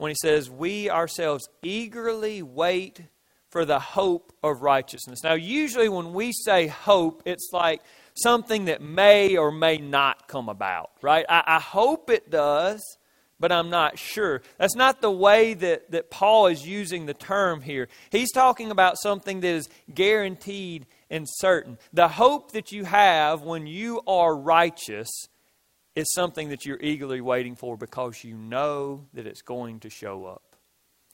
when 0.00 0.10
he 0.10 0.16
says, 0.20 0.50
We 0.50 0.88
ourselves 0.88 1.48
eagerly 1.62 2.42
wait 2.42 3.02
for 3.50 3.64
the 3.64 3.78
hope 3.78 4.32
of 4.42 4.62
righteousness. 4.62 5.22
Now, 5.22 5.34
usually 5.34 5.88
when 5.88 6.14
we 6.14 6.32
say 6.32 6.68
hope, 6.68 7.22
it's 7.26 7.50
like 7.52 7.82
something 8.14 8.66
that 8.66 8.80
may 8.80 9.36
or 9.36 9.50
may 9.50 9.76
not 9.76 10.26
come 10.26 10.48
about, 10.48 10.90
right? 11.02 11.26
I, 11.28 11.42
I, 11.46 11.58
hope 11.58 12.10
it 12.10 12.30
does, 12.30 12.80
but 13.38 13.50
I'm 13.50 13.68
not 13.68 13.98
sure. 13.98 14.40
That's 14.56 14.76
not 14.76 15.00
the 15.00 15.10
way 15.10 15.54
that, 15.54 15.90
that 15.90 16.10
Paul 16.10 16.46
is 16.46 16.66
using 16.66 17.06
the 17.06 17.14
term 17.14 17.60
here. 17.60 17.88
He's 18.10 18.32
talking 18.32 18.70
about 18.70 18.98
something 18.98 19.40
that 19.40 19.48
is 19.48 19.68
guaranteed 19.92 20.86
and 21.10 21.26
certain. 21.28 21.76
The 21.92 22.08
hope 22.08 22.52
that 22.52 22.72
you 22.72 22.84
have 22.84 23.42
when 23.42 23.66
you 23.66 24.00
are 24.06 24.34
righteous 24.34 25.10
is 25.94 26.12
something 26.12 26.50
that 26.50 26.64
you're 26.64 26.80
eagerly 26.80 27.20
waiting 27.20 27.56
for 27.56 27.76
because 27.76 28.24
you 28.24 28.36
know 28.36 29.06
that 29.14 29.26
it's 29.26 29.42
going 29.42 29.80
to 29.80 29.90
show 29.90 30.24
up. 30.24 30.56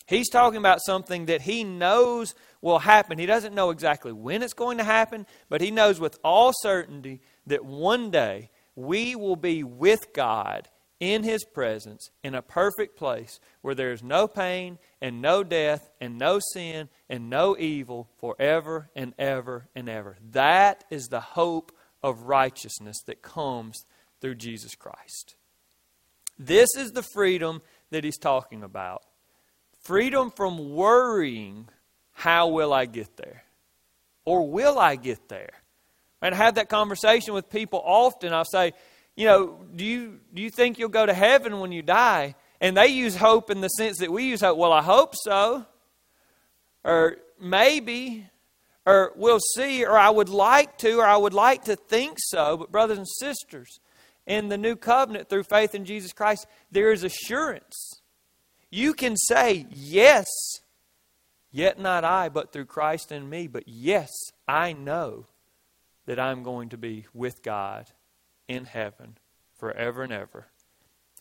He's 0.07 0.29
talking 0.29 0.59
about 0.59 0.85
something 0.85 1.27
that 1.27 1.43
he 1.43 1.65
knows 1.65 2.35
will 2.61 2.79
happen. 2.79 3.19
He 3.19 3.27
doesn't 3.27 3.55
know 3.55 3.71
exactly 3.71 4.13
when 4.13 4.43
it's 4.43 4.53
going 4.55 4.79
to 4.79 4.85
happen, 4.85 5.27
but 5.49 5.61
he 5.61 5.73
knows 5.73 5.99
with 5.99 6.19
all 6.23 6.53
certainty 6.63 7.21
that 7.47 7.65
one 7.65 8.11
day 8.11 8.51
we 8.77 9.17
will 9.17 9.37
be 9.37 9.65
with 9.65 10.13
God 10.15 10.69
in 11.01 11.25
his 11.25 11.45
presence 11.45 12.11
in 12.23 12.35
a 12.35 12.43
perfect 12.43 12.97
place 12.97 13.41
where 13.63 13.75
there 13.75 13.93
is 13.93 14.03
no 14.03 14.29
pain 14.29 14.79
and 15.01 15.21
no 15.21 15.43
death 15.43 15.91
and 16.01 16.19
no 16.19 16.41
sin 16.53 16.89
and 17.09 17.29
no 17.29 17.57
evil 17.59 18.09
forever 18.19 18.89
and 18.95 19.13
ever 19.19 19.69
and 19.75 19.89
ever. 19.89 20.17
That 20.31 20.85
is 20.89 21.09
the 21.09 21.21
hope 21.21 21.73
of 22.03 22.23
righteousness 22.23 23.03
that 23.07 23.23
comes 23.23 23.85
through 24.21 24.37
Jesus 24.37 24.75
Christ. 24.75 25.37
This 26.39 26.69
is 26.77 26.93
the 26.93 27.03
freedom 27.03 27.63
that 27.91 28.05
he's 28.05 28.19
talking 28.19 28.63
about. 28.63 29.03
Freedom 29.81 30.31
from 30.31 30.75
worrying, 30.75 31.69
how 32.13 32.49
will 32.49 32.73
I 32.73 32.87
get 32.87 33.17
there? 33.17 33.45
Or 34.25 34.49
will 34.49 34.79
I 34.79 34.97
get 34.97 35.29
there? 35.29 35.53
And 36.21 36.35
I 36.35 36.39
have 36.39 36.57
that 36.57 36.69
conversation 36.69 37.35
with 37.35 37.49
people 37.49 37.81
often. 37.85 38.33
I'll 38.33 38.45
say, 38.45 38.73
you 39.15 39.27
know, 39.27 39.61
do 39.75 39.85
you, 39.85 40.21
do 40.35 40.43
you 40.43 40.51
think 40.51 40.79
you'll 40.79 40.89
go 40.89 41.07
to 41.07 41.15
heaven 41.15 41.61
when 41.61 41.73
you 41.73 41.83
die? 41.83 42.35
And 42.61 42.77
they 42.77 42.89
use 42.89 43.17
hope 43.17 43.51
in 43.51 43.61
the 43.61 43.69
sense 43.69 43.99
that 43.99 44.11
we 44.11 44.25
use 44.25 44.41
hope. 44.41 44.59
Well, 44.59 44.73
I 44.73 44.83
hope 44.83 45.15
so. 45.15 45.67
Or 46.85 47.19
maybe. 47.41 48.27
Or 48.85 49.13
we'll 49.15 49.41
see. 49.55 49.85
Or 49.85 49.97
I 49.97 50.11
would 50.11 50.29
like 50.29 50.79
to. 50.79 51.01
Or 51.01 51.07
I 51.07 51.17
would 51.17 51.35
like 51.35 51.65
to 51.65 51.77
think 51.77 52.17
so. 52.19 52.57
But, 52.57 52.73
brothers 52.73 52.99
and 52.99 53.09
sisters, 53.09 53.79
in 54.27 54.49
the 54.49 54.59
new 54.59 54.77
covenant 54.77 55.29
through 55.29 55.45
faith 55.45 55.75
in 55.75 55.85
Jesus 55.85 56.13
Christ, 56.13 56.47
there 56.71 56.93
is 56.93 57.05
assurance 57.05 58.01
you 58.71 58.95
can 58.95 59.17
say, 59.17 59.67
Yes, 59.71 60.27
yet 61.51 61.79
not 61.79 62.05
I, 62.05 62.29
but 62.29 62.53
through 62.53 62.67
Christ 62.67 63.13
in 63.13 63.29
me. 63.29 63.47
But 63.47 63.65
yes, 63.67 64.13
I 64.47 64.73
know 64.73 65.27
that 66.07 66.21
I'm 66.21 66.43
going 66.43 66.69
to 66.71 66.77
be 66.77 67.07
with 67.15 67.43
God 67.43 67.91
in 68.49 68.65
heaven 68.65 69.17
forever 69.59 70.03
and 70.03 70.13
ever. 70.13 70.47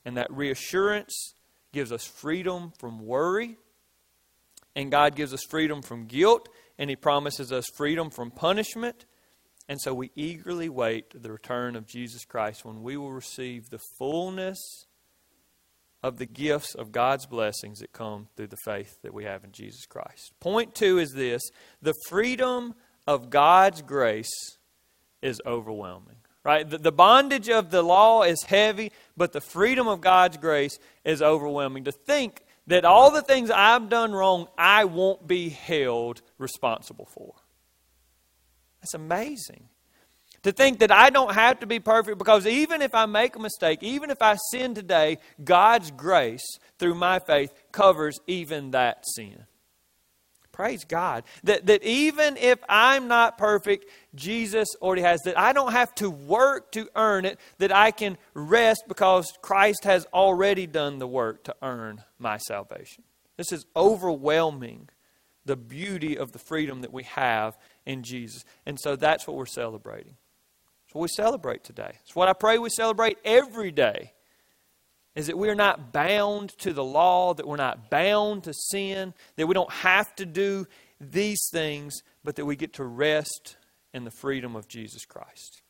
And 0.03 0.17
that 0.17 0.31
reassurance 0.31 1.33
gives 1.71 1.91
us 1.91 2.05
freedom 2.05 2.73
from 2.77 3.05
worry, 3.05 3.57
and 4.75 4.91
God 4.91 5.15
gives 5.15 5.33
us 5.33 5.43
freedom 5.49 5.81
from 5.81 6.05
guilt, 6.05 6.49
and 6.77 6.89
He 6.89 6.95
promises 6.95 7.51
us 7.51 7.65
freedom 7.75 8.09
from 8.09 8.31
punishment. 8.31 9.05
And 9.67 9.81
so 9.81 9.93
we 9.93 10.11
eagerly 10.15 10.69
wait 10.69 11.21
the 11.21 11.31
return 11.31 11.75
of 11.75 11.87
Jesus 11.87 12.23
Christ 12.23 12.63
when 12.63 12.83
we 12.83 12.97
will 12.97 13.11
receive 13.11 13.69
the 13.69 13.79
fullness 13.97 14.85
of 16.03 16.19
the 16.19 16.27
gifts 16.27 16.75
of 16.75 16.91
God's 16.91 17.25
blessings 17.25 17.79
that 17.79 17.91
come 17.91 18.27
through 18.35 18.47
the 18.47 18.57
faith 18.57 19.01
that 19.01 19.13
we 19.13 19.23
have 19.23 19.43
in 19.43 19.51
Jesus 19.51 19.87
Christ. 19.87 20.33
Point 20.39 20.75
two 20.75 20.99
is 20.99 21.13
this 21.13 21.41
the 21.81 21.95
freedom 22.07 22.75
of 23.07 23.31
God's 23.31 23.81
grace 23.81 24.57
is 25.21 25.41
overwhelming. 25.45 26.17
Right? 26.43 26.69
The, 26.69 26.77
the 26.77 26.91
bondage 26.91 27.49
of 27.49 27.71
the 27.71 27.81
law 27.81 28.21
is 28.21 28.43
heavy, 28.43 28.91
but 29.17 29.33
the 29.33 29.41
freedom 29.41 29.87
of 29.87 29.99
God's 29.99 30.37
grace 30.37 30.77
is 31.03 31.23
overwhelming. 31.23 31.85
To 31.85 31.91
think 31.91 32.43
that 32.67 32.85
all 32.85 33.09
the 33.09 33.23
things 33.23 33.49
I've 33.49 33.89
done 33.89 34.13
wrong, 34.13 34.47
I 34.55 34.85
won't 34.85 35.25
be 35.25 35.49
held 35.49 36.21
responsible 36.37 37.07
for. 37.11 37.33
That's 38.85 38.93
amazing. 38.93 39.67
To 40.43 40.51
think 40.51 40.77
that 40.77 40.91
I 40.91 41.09
don't 41.09 41.33
have 41.33 41.61
to 41.61 41.65
be 41.65 41.79
perfect 41.79 42.19
because 42.19 42.45
even 42.45 42.83
if 42.83 42.93
I 42.93 43.07
make 43.07 43.35
a 43.35 43.39
mistake, 43.39 43.81
even 43.81 44.11
if 44.11 44.21
I 44.21 44.37
sin 44.51 44.75
today, 44.75 45.17
God's 45.43 45.89
grace 45.89 46.45
through 46.77 46.93
my 46.93 47.17
faith 47.17 47.51
covers 47.71 48.19
even 48.27 48.69
that 48.71 49.03
sin. 49.15 49.45
Praise 50.51 50.85
God. 50.85 51.23
That, 51.45 51.65
that 51.65 51.81
even 51.81 52.37
if 52.37 52.59
I'm 52.69 53.07
not 53.07 53.39
perfect, 53.39 53.89
Jesus 54.13 54.67
already 54.79 55.01
has 55.01 55.19
that. 55.25 55.35
I 55.35 55.51
don't 55.51 55.71
have 55.71 55.95
to 55.95 56.11
work 56.11 56.71
to 56.73 56.87
earn 56.95 57.25
it, 57.25 57.39
that 57.57 57.75
I 57.75 57.89
can 57.89 58.19
rest 58.35 58.83
because 58.87 59.25
Christ 59.41 59.83
has 59.85 60.05
already 60.13 60.67
done 60.67 60.99
the 60.99 61.07
work 61.07 61.43
to 61.45 61.55
earn 61.63 62.03
my 62.19 62.37
salvation. 62.37 63.03
This 63.35 63.51
is 63.51 63.65
overwhelming 63.75 64.89
the 65.43 65.55
beauty 65.55 66.17
of 66.17 66.31
the 66.31 66.39
freedom 66.39 66.81
that 66.81 66.93
we 66.93 67.03
have 67.03 67.57
in 67.85 68.03
Jesus. 68.03 68.43
And 68.65 68.79
so 68.79 68.95
that's 68.95 69.27
what 69.27 69.35
we're 69.35 69.45
celebrating 69.45 70.15
what 70.95 71.01
we 71.01 71.07
celebrate 71.09 71.61
today. 71.61 71.97
It's 72.05 72.15
what 72.15 72.29
I 72.29 72.33
pray 72.33 72.57
we 72.57 72.69
celebrate 72.69 73.17
every 73.25 73.69
day. 73.69 74.13
Is 75.13 75.27
that 75.27 75.37
we 75.37 75.49
are 75.49 75.55
not 75.55 75.91
bound 75.91 76.57
to 76.59 76.71
the 76.71 76.83
law, 76.83 77.33
that 77.33 77.47
we're 77.47 77.57
not 77.57 77.89
bound 77.89 78.45
to 78.45 78.53
sin, 78.53 79.13
that 79.35 79.47
we 79.47 79.53
don't 79.53 79.71
have 79.71 80.13
to 80.15 80.25
do 80.25 80.65
these 80.99 81.49
things, 81.51 82.01
but 82.23 82.37
that 82.37 82.45
we 82.45 82.55
get 82.55 82.73
to 82.73 82.85
rest 82.85 83.57
in 83.93 84.05
the 84.05 84.11
freedom 84.11 84.55
of 84.55 84.67
Jesus 84.69 85.05
Christ. 85.05 85.61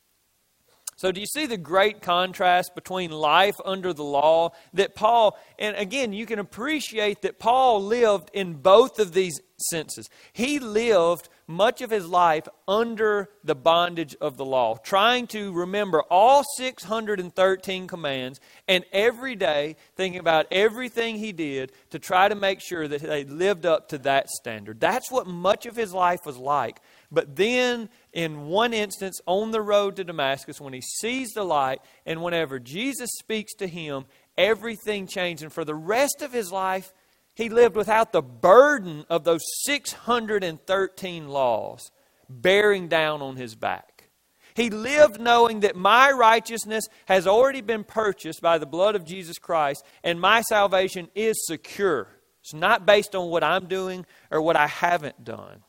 So, 0.96 1.12
do 1.12 1.20
you 1.20 1.26
see 1.26 1.46
the 1.46 1.58
great 1.58 2.02
contrast 2.02 2.74
between 2.74 3.10
life 3.10 3.56
under 3.64 3.92
the 3.92 4.04
law 4.04 4.52
that 4.74 4.94
Paul, 4.94 5.36
and 5.58 5.76
again, 5.76 6.12
you 6.12 6.24
can 6.26 6.38
appreciate 6.38 7.22
that 7.22 7.38
Paul 7.38 7.82
lived 7.82 8.30
in 8.32 8.54
both 8.54 8.98
of 8.98 9.12
these 9.12 9.40
senses. 9.70 10.08
He 10.32 10.58
lived 10.58 11.28
much 11.46 11.80
of 11.80 11.90
his 11.90 12.06
life 12.06 12.48
under 12.66 13.28
the 13.44 13.54
bondage 13.54 14.16
of 14.20 14.36
the 14.36 14.44
law, 14.44 14.76
trying 14.76 15.26
to 15.28 15.52
remember 15.52 16.02
all 16.10 16.42
613 16.56 17.86
commands 17.86 18.40
and 18.66 18.84
every 18.92 19.36
day 19.36 19.76
thinking 19.94 20.20
about 20.20 20.46
everything 20.50 21.16
he 21.16 21.32
did 21.32 21.72
to 21.90 21.98
try 21.98 22.28
to 22.28 22.34
make 22.34 22.60
sure 22.60 22.88
that 22.88 23.02
they 23.02 23.24
lived 23.24 23.64
up 23.64 23.88
to 23.88 23.98
that 23.98 24.28
standard. 24.28 24.80
That's 24.80 25.10
what 25.10 25.26
much 25.26 25.66
of 25.66 25.76
his 25.76 25.92
life 25.92 26.26
was 26.26 26.36
like. 26.36 26.80
But 27.12 27.36
then, 27.36 27.88
in 28.12 28.46
one 28.46 28.72
instance, 28.72 29.20
on 29.26 29.52
the 29.52 29.62
road 29.62 29.96
to 29.96 30.04
Damascus, 30.04 30.60
when 30.60 30.72
he 30.72 30.80
sees 30.80 31.30
the 31.30 31.44
light, 31.44 31.80
and 32.04 32.22
whenever 32.22 32.58
Jesus 32.58 33.10
speaks 33.18 33.54
to 33.54 33.68
him, 33.68 34.06
everything 34.36 35.06
changed. 35.06 35.42
And 35.42 35.52
for 35.52 35.64
the 35.64 35.74
rest 35.74 36.22
of 36.22 36.32
his 36.32 36.50
life, 36.50 36.92
he 37.36 37.50
lived 37.50 37.76
without 37.76 38.12
the 38.12 38.22
burden 38.22 39.04
of 39.10 39.24
those 39.24 39.42
613 39.64 41.28
laws 41.28 41.90
bearing 42.30 42.88
down 42.88 43.20
on 43.20 43.36
his 43.36 43.54
back. 43.54 44.08
He 44.54 44.70
lived 44.70 45.20
knowing 45.20 45.60
that 45.60 45.76
my 45.76 46.10
righteousness 46.12 46.88
has 47.04 47.26
already 47.26 47.60
been 47.60 47.84
purchased 47.84 48.40
by 48.40 48.56
the 48.56 48.64
blood 48.64 48.96
of 48.96 49.04
Jesus 49.04 49.38
Christ, 49.38 49.84
and 50.02 50.18
my 50.18 50.40
salvation 50.40 51.08
is 51.14 51.46
secure. 51.46 52.08
It's 52.40 52.54
not 52.54 52.86
based 52.86 53.14
on 53.14 53.28
what 53.28 53.44
I'm 53.44 53.66
doing 53.66 54.06
or 54.30 54.40
what 54.40 54.56
I 54.56 54.66
haven't 54.66 55.22
done. 55.22 55.62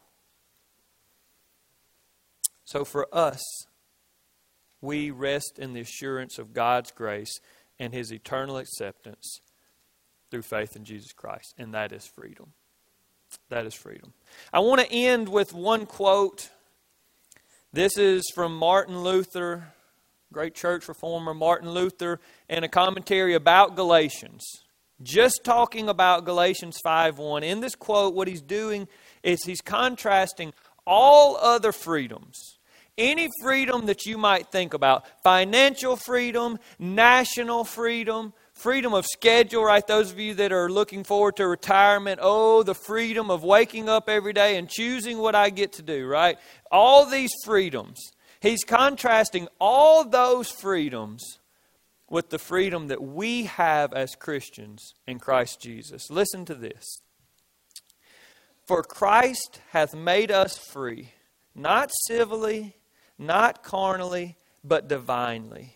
So 2.63 2.85
for 2.85 3.13
us, 3.13 3.43
we 4.79 5.11
rest 5.11 5.59
in 5.59 5.73
the 5.73 5.81
assurance 5.81 6.37
of 6.39 6.53
God's 6.53 6.91
grace 6.91 7.41
and 7.77 7.93
His 7.93 8.13
eternal 8.13 8.55
acceptance 8.55 9.41
through 10.29 10.41
faith 10.43 10.75
in 10.75 10.83
Jesus 10.83 11.13
Christ, 11.13 11.55
and 11.57 11.73
that 11.73 11.91
is 11.91 12.05
freedom. 12.05 12.53
That 13.49 13.65
is 13.65 13.73
freedom. 13.73 14.13
I 14.53 14.59
want 14.59 14.81
to 14.81 14.91
end 14.91 15.29
with 15.29 15.53
one 15.53 15.85
quote. 15.85 16.49
This 17.73 17.97
is 17.97 18.31
from 18.33 18.55
Martin 18.55 19.03
Luther, 19.03 19.73
great 20.31 20.55
church 20.55 20.87
reformer 20.87 21.33
Martin 21.33 21.71
Luther, 21.71 22.19
in 22.49 22.63
a 22.63 22.69
commentary 22.69 23.33
about 23.33 23.75
Galatians. 23.75 24.45
Just 25.01 25.43
talking 25.43 25.89
about 25.89 26.25
Galatians 26.25 26.79
5:1. 26.83 27.43
In 27.43 27.59
this 27.59 27.75
quote, 27.75 28.13
what 28.13 28.27
he's 28.27 28.41
doing 28.41 28.87
is 29.21 29.43
he's 29.43 29.61
contrasting 29.61 30.53
all 30.85 31.37
other 31.37 31.71
freedoms. 31.71 32.57
Any 32.97 33.29
freedom 33.43 33.85
that 33.85 34.07
you 34.07 34.17
might 34.17 34.51
think 34.51 34.73
about 34.73 35.05
financial 35.21 35.97
freedom, 35.97 36.57
national 36.79 37.63
freedom, 37.63 38.33
freedom 38.57 38.93
of 38.93 39.05
schedule, 39.05 39.63
right? 39.63 39.85
Those 39.85 40.11
of 40.11 40.19
you 40.19 40.33
that 40.35 40.51
are 40.51 40.69
looking 40.69 41.03
forward 41.03 41.35
to 41.37 41.47
retirement, 41.47 42.19
oh, 42.21 42.63
the 42.63 42.75
freedom 42.75 43.29
of 43.29 43.43
waking 43.43 43.89
up 43.89 44.09
every 44.09 44.33
day 44.33 44.57
and 44.57 44.69
choosing 44.69 45.17
what 45.19 45.35
I 45.35 45.49
get 45.49 45.73
to 45.73 45.81
do, 45.81 46.07
right? 46.07 46.37
All 46.71 47.05
these 47.05 47.31
freedoms. 47.45 47.99
He's 48.39 48.63
contrasting 48.63 49.47
all 49.59 50.03
those 50.03 50.49
freedoms 50.49 51.39
with 52.09 52.29
the 52.29 52.39
freedom 52.39 52.87
that 52.87 53.01
we 53.01 53.43
have 53.43 53.93
as 53.93 54.15
Christians 54.15 54.93
in 55.05 55.19
Christ 55.19 55.59
Jesus. 55.61 56.09
Listen 56.09 56.45
to 56.45 56.55
this. 56.55 57.01
For 58.65 58.83
Christ 58.83 59.61
hath 59.69 59.93
made 59.93 60.31
us 60.31 60.57
free, 60.57 61.13
not 61.55 61.91
civilly, 62.07 62.75
not 63.17 63.63
carnally, 63.63 64.35
but 64.63 64.87
divinely. 64.87 65.75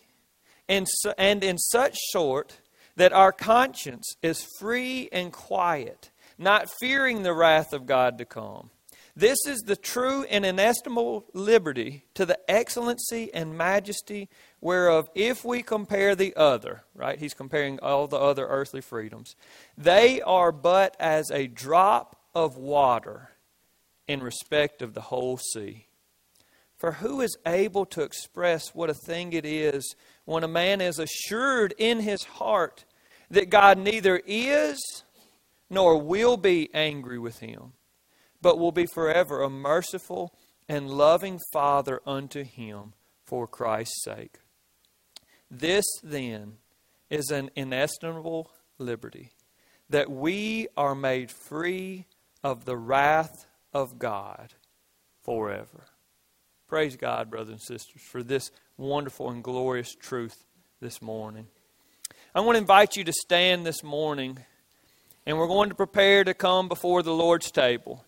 And, 0.68 0.86
so, 0.88 1.12
and 1.18 1.42
in 1.42 1.58
such 1.58 1.96
sort 2.10 2.58
that 2.96 3.12
our 3.12 3.32
conscience 3.32 4.16
is 4.22 4.46
free 4.58 5.08
and 5.12 5.32
quiet, 5.32 6.10
not 6.38 6.70
fearing 6.80 7.22
the 7.22 7.34
wrath 7.34 7.72
of 7.72 7.86
God 7.86 8.18
to 8.18 8.24
come. 8.24 8.70
This 9.14 9.46
is 9.46 9.60
the 9.60 9.76
true 9.76 10.24
and 10.24 10.44
inestimable 10.44 11.26
liberty 11.34 12.04
to 12.14 12.24
the 12.24 12.38
excellency 12.50 13.32
and 13.34 13.56
majesty 13.56 14.30
whereof, 14.60 15.10
if 15.14 15.44
we 15.44 15.62
compare 15.62 16.14
the 16.14 16.34
other, 16.34 16.84
right, 16.94 17.18
he's 17.18 17.34
comparing 17.34 17.78
all 17.80 18.06
the 18.06 18.16
other 18.16 18.46
earthly 18.46 18.80
freedoms, 18.80 19.36
they 19.76 20.22
are 20.22 20.50
but 20.50 20.96
as 20.98 21.30
a 21.30 21.46
drop 21.46 22.16
of 22.34 22.56
water 22.56 23.32
in 24.08 24.22
respect 24.22 24.80
of 24.80 24.94
the 24.94 25.02
whole 25.02 25.36
sea. 25.36 25.86
For 26.82 26.90
who 26.90 27.20
is 27.20 27.36
able 27.46 27.86
to 27.86 28.02
express 28.02 28.74
what 28.74 28.90
a 28.90 28.94
thing 28.94 29.34
it 29.34 29.46
is 29.46 29.94
when 30.24 30.42
a 30.42 30.48
man 30.48 30.80
is 30.80 30.98
assured 30.98 31.72
in 31.78 32.00
his 32.00 32.24
heart 32.24 32.84
that 33.30 33.50
God 33.50 33.78
neither 33.78 34.20
is 34.26 35.04
nor 35.70 35.96
will 35.96 36.36
be 36.36 36.70
angry 36.74 37.20
with 37.20 37.38
him, 37.38 37.74
but 38.40 38.58
will 38.58 38.72
be 38.72 38.86
forever 38.86 39.42
a 39.42 39.48
merciful 39.48 40.34
and 40.68 40.90
loving 40.90 41.38
Father 41.52 42.00
unto 42.04 42.42
him 42.42 42.94
for 43.26 43.46
Christ's 43.46 44.02
sake? 44.02 44.40
This, 45.48 45.84
then, 46.02 46.54
is 47.08 47.30
an 47.30 47.52
inestimable 47.54 48.50
liberty 48.78 49.34
that 49.88 50.10
we 50.10 50.66
are 50.76 50.96
made 50.96 51.30
free 51.30 52.06
of 52.42 52.64
the 52.64 52.76
wrath 52.76 53.46
of 53.72 54.00
God 54.00 54.54
forever. 55.22 55.84
Praise 56.72 56.96
God, 56.96 57.28
brothers 57.28 57.50
and 57.50 57.60
sisters, 57.60 58.00
for 58.00 58.22
this 58.22 58.50
wonderful 58.78 59.28
and 59.28 59.44
glorious 59.44 59.94
truth 59.94 60.46
this 60.80 61.02
morning. 61.02 61.46
I 62.34 62.40
want 62.40 62.56
to 62.56 62.60
invite 62.60 62.96
you 62.96 63.04
to 63.04 63.12
stand 63.12 63.66
this 63.66 63.82
morning, 63.82 64.38
and 65.26 65.36
we're 65.36 65.48
going 65.48 65.68
to 65.68 65.74
prepare 65.74 66.24
to 66.24 66.32
come 66.32 66.68
before 66.68 67.02
the 67.02 67.12
Lord's 67.12 67.50
table. 67.50 68.06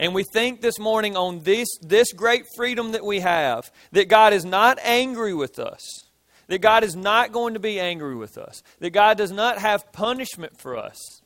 And 0.00 0.16
we 0.16 0.24
think 0.24 0.62
this 0.62 0.80
morning 0.80 1.16
on 1.16 1.44
this, 1.44 1.68
this 1.80 2.12
great 2.12 2.46
freedom 2.56 2.90
that 2.90 3.04
we 3.04 3.20
have, 3.20 3.70
that 3.92 4.08
God 4.08 4.32
is 4.32 4.44
not 4.44 4.76
angry 4.82 5.32
with 5.32 5.60
us, 5.60 6.08
that 6.48 6.58
God 6.58 6.82
is 6.82 6.96
not 6.96 7.30
going 7.30 7.54
to 7.54 7.60
be 7.60 7.78
angry 7.78 8.16
with 8.16 8.36
us, 8.36 8.64
that 8.80 8.90
God 8.90 9.16
does 9.16 9.30
not 9.30 9.58
have 9.58 9.92
punishment 9.92 10.58
for 10.58 10.76
us, 10.76 11.19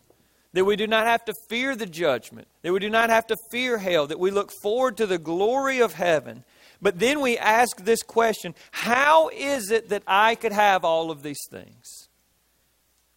that 0.54 0.64
we 0.64 0.76
do 0.76 0.86
not 0.86 1.06
have 1.06 1.24
to 1.24 1.34
fear 1.48 1.76
the 1.76 1.84
judgment, 1.84 2.46
that 2.62 2.72
we 2.72 2.78
do 2.78 2.88
not 2.88 3.10
have 3.10 3.26
to 3.26 3.36
fear 3.50 3.76
hell, 3.76 4.06
that 4.06 4.20
we 4.20 4.30
look 4.30 4.50
forward 4.62 4.96
to 4.96 5.06
the 5.06 5.18
glory 5.18 5.80
of 5.80 5.94
heaven. 5.94 6.44
But 6.80 7.00
then 7.00 7.20
we 7.20 7.36
ask 7.36 7.84
this 7.84 8.02
question 8.02 8.54
how 8.70 9.28
is 9.28 9.70
it 9.70 9.88
that 9.88 10.04
I 10.06 10.36
could 10.36 10.52
have 10.52 10.84
all 10.84 11.10
of 11.10 11.22
these 11.22 11.40
things? 11.50 12.08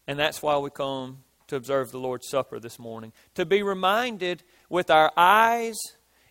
And 0.07 0.17
that's 0.17 0.41
why 0.41 0.57
we 0.57 0.71
come 0.71 1.19
to 1.47 1.55
observe 1.55 1.91
the 1.91 1.99
Lord's 1.99 2.27
Supper 2.27 2.59
this 2.59 2.79
morning, 2.79 3.13
to 3.35 3.45
be 3.45 3.61
reminded 3.61 4.43
with 4.67 4.89
our 4.89 5.11
eyes 5.15 5.77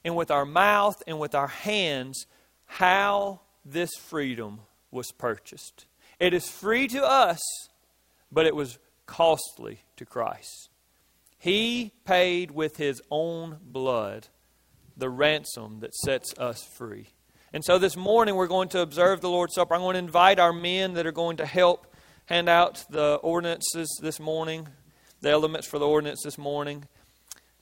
and 0.04 0.16
with 0.16 0.30
our 0.30 0.44
mouth 0.44 1.02
and 1.06 1.20
with 1.20 1.34
our 1.34 1.46
hands 1.46 2.26
how 2.66 3.40
this 3.64 3.90
freedom 3.96 4.60
was 4.90 5.12
purchased. 5.12 5.86
It 6.18 6.34
is 6.34 6.50
free 6.50 6.88
to 6.88 7.04
us, 7.06 7.40
but 8.32 8.44
it 8.44 8.56
was 8.56 8.78
costly 9.06 9.82
to 9.96 10.04
Christ. 10.04 10.68
He 11.46 11.92
paid 12.04 12.50
with 12.50 12.76
his 12.76 13.00
own 13.08 13.58
blood 13.62 14.26
the 14.96 15.08
ransom 15.08 15.78
that 15.78 15.94
sets 15.94 16.34
us 16.36 16.64
free. 16.64 17.10
And 17.52 17.64
so 17.64 17.78
this 17.78 17.96
morning 17.96 18.34
we're 18.34 18.48
going 18.48 18.68
to 18.70 18.80
observe 18.80 19.20
the 19.20 19.30
Lord's 19.30 19.54
Supper. 19.54 19.74
I'm 19.76 19.80
going 19.80 19.94
to 19.94 20.00
invite 20.00 20.40
our 20.40 20.52
men 20.52 20.94
that 20.94 21.06
are 21.06 21.12
going 21.12 21.36
to 21.36 21.46
help 21.46 21.86
hand 22.24 22.48
out 22.48 22.84
the 22.90 23.20
ordinances 23.22 23.96
this 24.02 24.18
morning, 24.18 24.66
the 25.20 25.30
elements 25.30 25.68
for 25.68 25.78
the 25.78 25.86
ordinance 25.86 26.20
this 26.24 26.36
morning. 26.36 26.82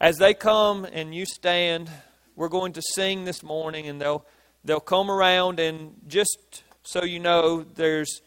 As 0.01 0.17
they 0.17 0.33
come 0.33 0.87
and 0.91 1.15
you 1.15 1.27
stand, 1.27 1.91
we're 2.37 2.49
going 2.49 2.73
to 2.73 2.83
sing 2.95 3.27
this 3.27 3.43
morning 3.43 3.87
and 3.87 4.01
they'll 4.01 4.25
they'll 4.65 4.81
come 4.81 5.11
around 5.11 5.61
and 5.61 5.93
just 6.07 6.63
so 6.85 7.05
you 7.05 7.21
know 7.21 7.63
there's 7.75 8.23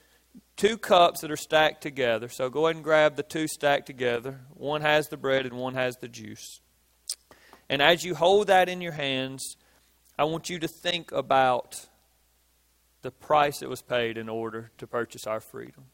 two 0.57 0.77
cups 0.77 1.21
that 1.21 1.31
are 1.31 1.37
stacked 1.37 1.81
together. 1.81 2.27
So 2.27 2.49
go 2.49 2.65
ahead 2.65 2.75
and 2.75 2.83
grab 2.83 3.15
the 3.15 3.23
two 3.23 3.47
stacked 3.47 3.85
together. 3.85 4.41
One 4.55 4.81
has 4.81 5.07
the 5.07 5.17
bread 5.17 5.45
and 5.45 5.55
one 5.55 5.75
has 5.75 5.97
the 5.97 6.07
juice. 6.07 6.59
And 7.69 7.81
as 7.81 8.03
you 8.03 8.15
hold 8.15 8.47
that 8.47 8.67
in 8.67 8.81
your 8.81 8.93
hands, 8.93 9.55
I 10.17 10.23
want 10.25 10.49
you 10.49 10.59
to 10.59 10.67
think 10.67 11.11
about 11.11 11.87
the 13.03 13.11
price 13.11 13.59
that 13.59 13.69
was 13.69 13.81
paid 13.81 14.17
in 14.17 14.27
order 14.27 14.71
to 14.79 14.87
purchase 14.87 15.27
our 15.27 15.39
freedom. 15.39 15.85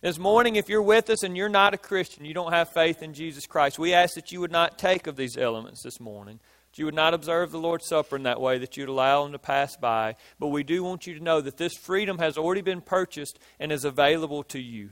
This 0.00 0.18
morning, 0.18 0.56
if 0.56 0.68
you're 0.68 0.82
with 0.82 1.08
us 1.08 1.22
and 1.22 1.36
you're 1.36 1.48
not 1.48 1.72
a 1.72 1.78
Christian, 1.78 2.24
you 2.24 2.34
don't 2.34 2.52
have 2.52 2.68
faith 2.68 3.02
in 3.02 3.14
Jesus 3.14 3.46
Christ, 3.46 3.78
we 3.78 3.94
ask 3.94 4.14
that 4.16 4.32
you 4.32 4.40
would 4.40 4.52
not 4.52 4.78
take 4.78 5.06
of 5.06 5.16
these 5.16 5.36
elements 5.36 5.82
this 5.82 6.00
morning 6.00 6.40
that 6.74 6.80
you 6.80 6.86
would 6.86 6.94
not 6.94 7.14
observe 7.14 7.52
the 7.52 7.58
Lord's 7.58 7.86
Supper 7.86 8.16
in 8.16 8.24
that 8.24 8.40
way, 8.40 8.58
that 8.58 8.76
you'd 8.76 8.88
allow 8.88 9.22
them 9.22 9.30
to 9.30 9.38
pass 9.38 9.76
by. 9.76 10.16
But 10.40 10.48
we 10.48 10.64
do 10.64 10.82
want 10.82 11.06
you 11.06 11.14
to 11.14 11.22
know 11.22 11.40
that 11.40 11.56
this 11.56 11.74
freedom 11.76 12.18
has 12.18 12.36
already 12.36 12.62
been 12.62 12.80
purchased 12.80 13.38
and 13.60 13.70
is 13.70 13.84
available 13.84 14.42
to 14.44 14.58
you 14.58 14.90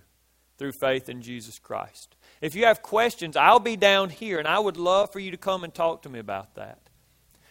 through 0.58 0.72
faith 0.80 1.08
in 1.08 1.22
Jesus 1.22 1.58
Christ. 1.58 2.14
If 2.40 2.54
you 2.54 2.66
have 2.66 2.82
questions, 2.82 3.36
I'll 3.36 3.58
be 3.58 3.76
down 3.76 4.10
here, 4.10 4.38
and 4.38 4.46
I 4.46 4.60
would 4.60 4.76
love 4.76 5.12
for 5.12 5.18
you 5.18 5.32
to 5.32 5.36
come 5.36 5.64
and 5.64 5.74
talk 5.74 6.02
to 6.02 6.08
me 6.08 6.20
about 6.20 6.54
that. 6.54 6.78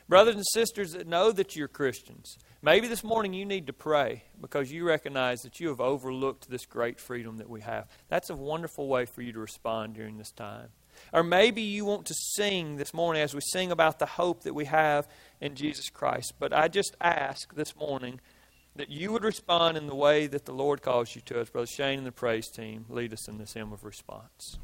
Brothers 0.07 0.35
and 0.35 0.45
sisters 0.53 0.93
that 0.93 1.07
know 1.07 1.33
that 1.33 1.57
you're 1.57 1.67
Christians, 1.67 2.37
maybe 2.61 2.87
this 2.87 3.03
morning 3.03 3.33
you 3.33 3.43
need 3.43 3.67
to 3.67 3.73
pray 3.73 4.23
because 4.39 4.71
you 4.71 4.85
recognize 4.85 5.41
that 5.41 5.59
you 5.59 5.67
have 5.67 5.81
overlooked 5.81 6.49
this 6.49 6.65
great 6.65 7.01
freedom 7.01 7.37
that 7.39 7.49
we 7.49 7.59
have. 7.61 7.89
That's 8.07 8.29
a 8.29 8.35
wonderful 8.35 8.87
way 8.87 9.05
for 9.05 9.21
you 9.21 9.33
to 9.33 9.39
respond 9.39 9.95
during 9.95 10.17
this 10.17 10.31
time. 10.31 10.69
Or 11.13 11.23
maybe 11.23 11.61
you 11.61 11.85
want 11.85 12.05
to 12.07 12.13
sing 12.13 12.77
this 12.77 12.93
morning 12.93 13.21
as 13.21 13.33
we 13.33 13.41
sing 13.41 13.71
about 13.71 13.99
the 13.99 14.05
hope 14.05 14.43
that 14.43 14.53
we 14.53 14.65
have 14.65 15.07
in 15.41 15.55
Jesus 15.55 15.89
Christ. 15.89 16.33
But 16.39 16.53
I 16.53 16.67
just 16.67 16.95
ask 17.01 17.53
this 17.53 17.75
morning 17.75 18.21
that 18.75 18.89
you 18.89 19.11
would 19.11 19.23
respond 19.23 19.77
in 19.77 19.87
the 19.87 19.95
way 19.95 20.27
that 20.27 20.45
the 20.45 20.53
Lord 20.53 20.81
calls 20.81 21.13
you 21.15 21.21
to 21.25 21.41
us. 21.41 21.49
Brother 21.49 21.67
Shane 21.67 21.99
and 21.99 22.07
the 22.07 22.11
praise 22.11 22.47
team 22.47 22.85
lead 22.87 23.11
us 23.11 23.27
in 23.27 23.37
this 23.37 23.53
hymn 23.53 23.73
of 23.73 23.83
response. 23.83 24.57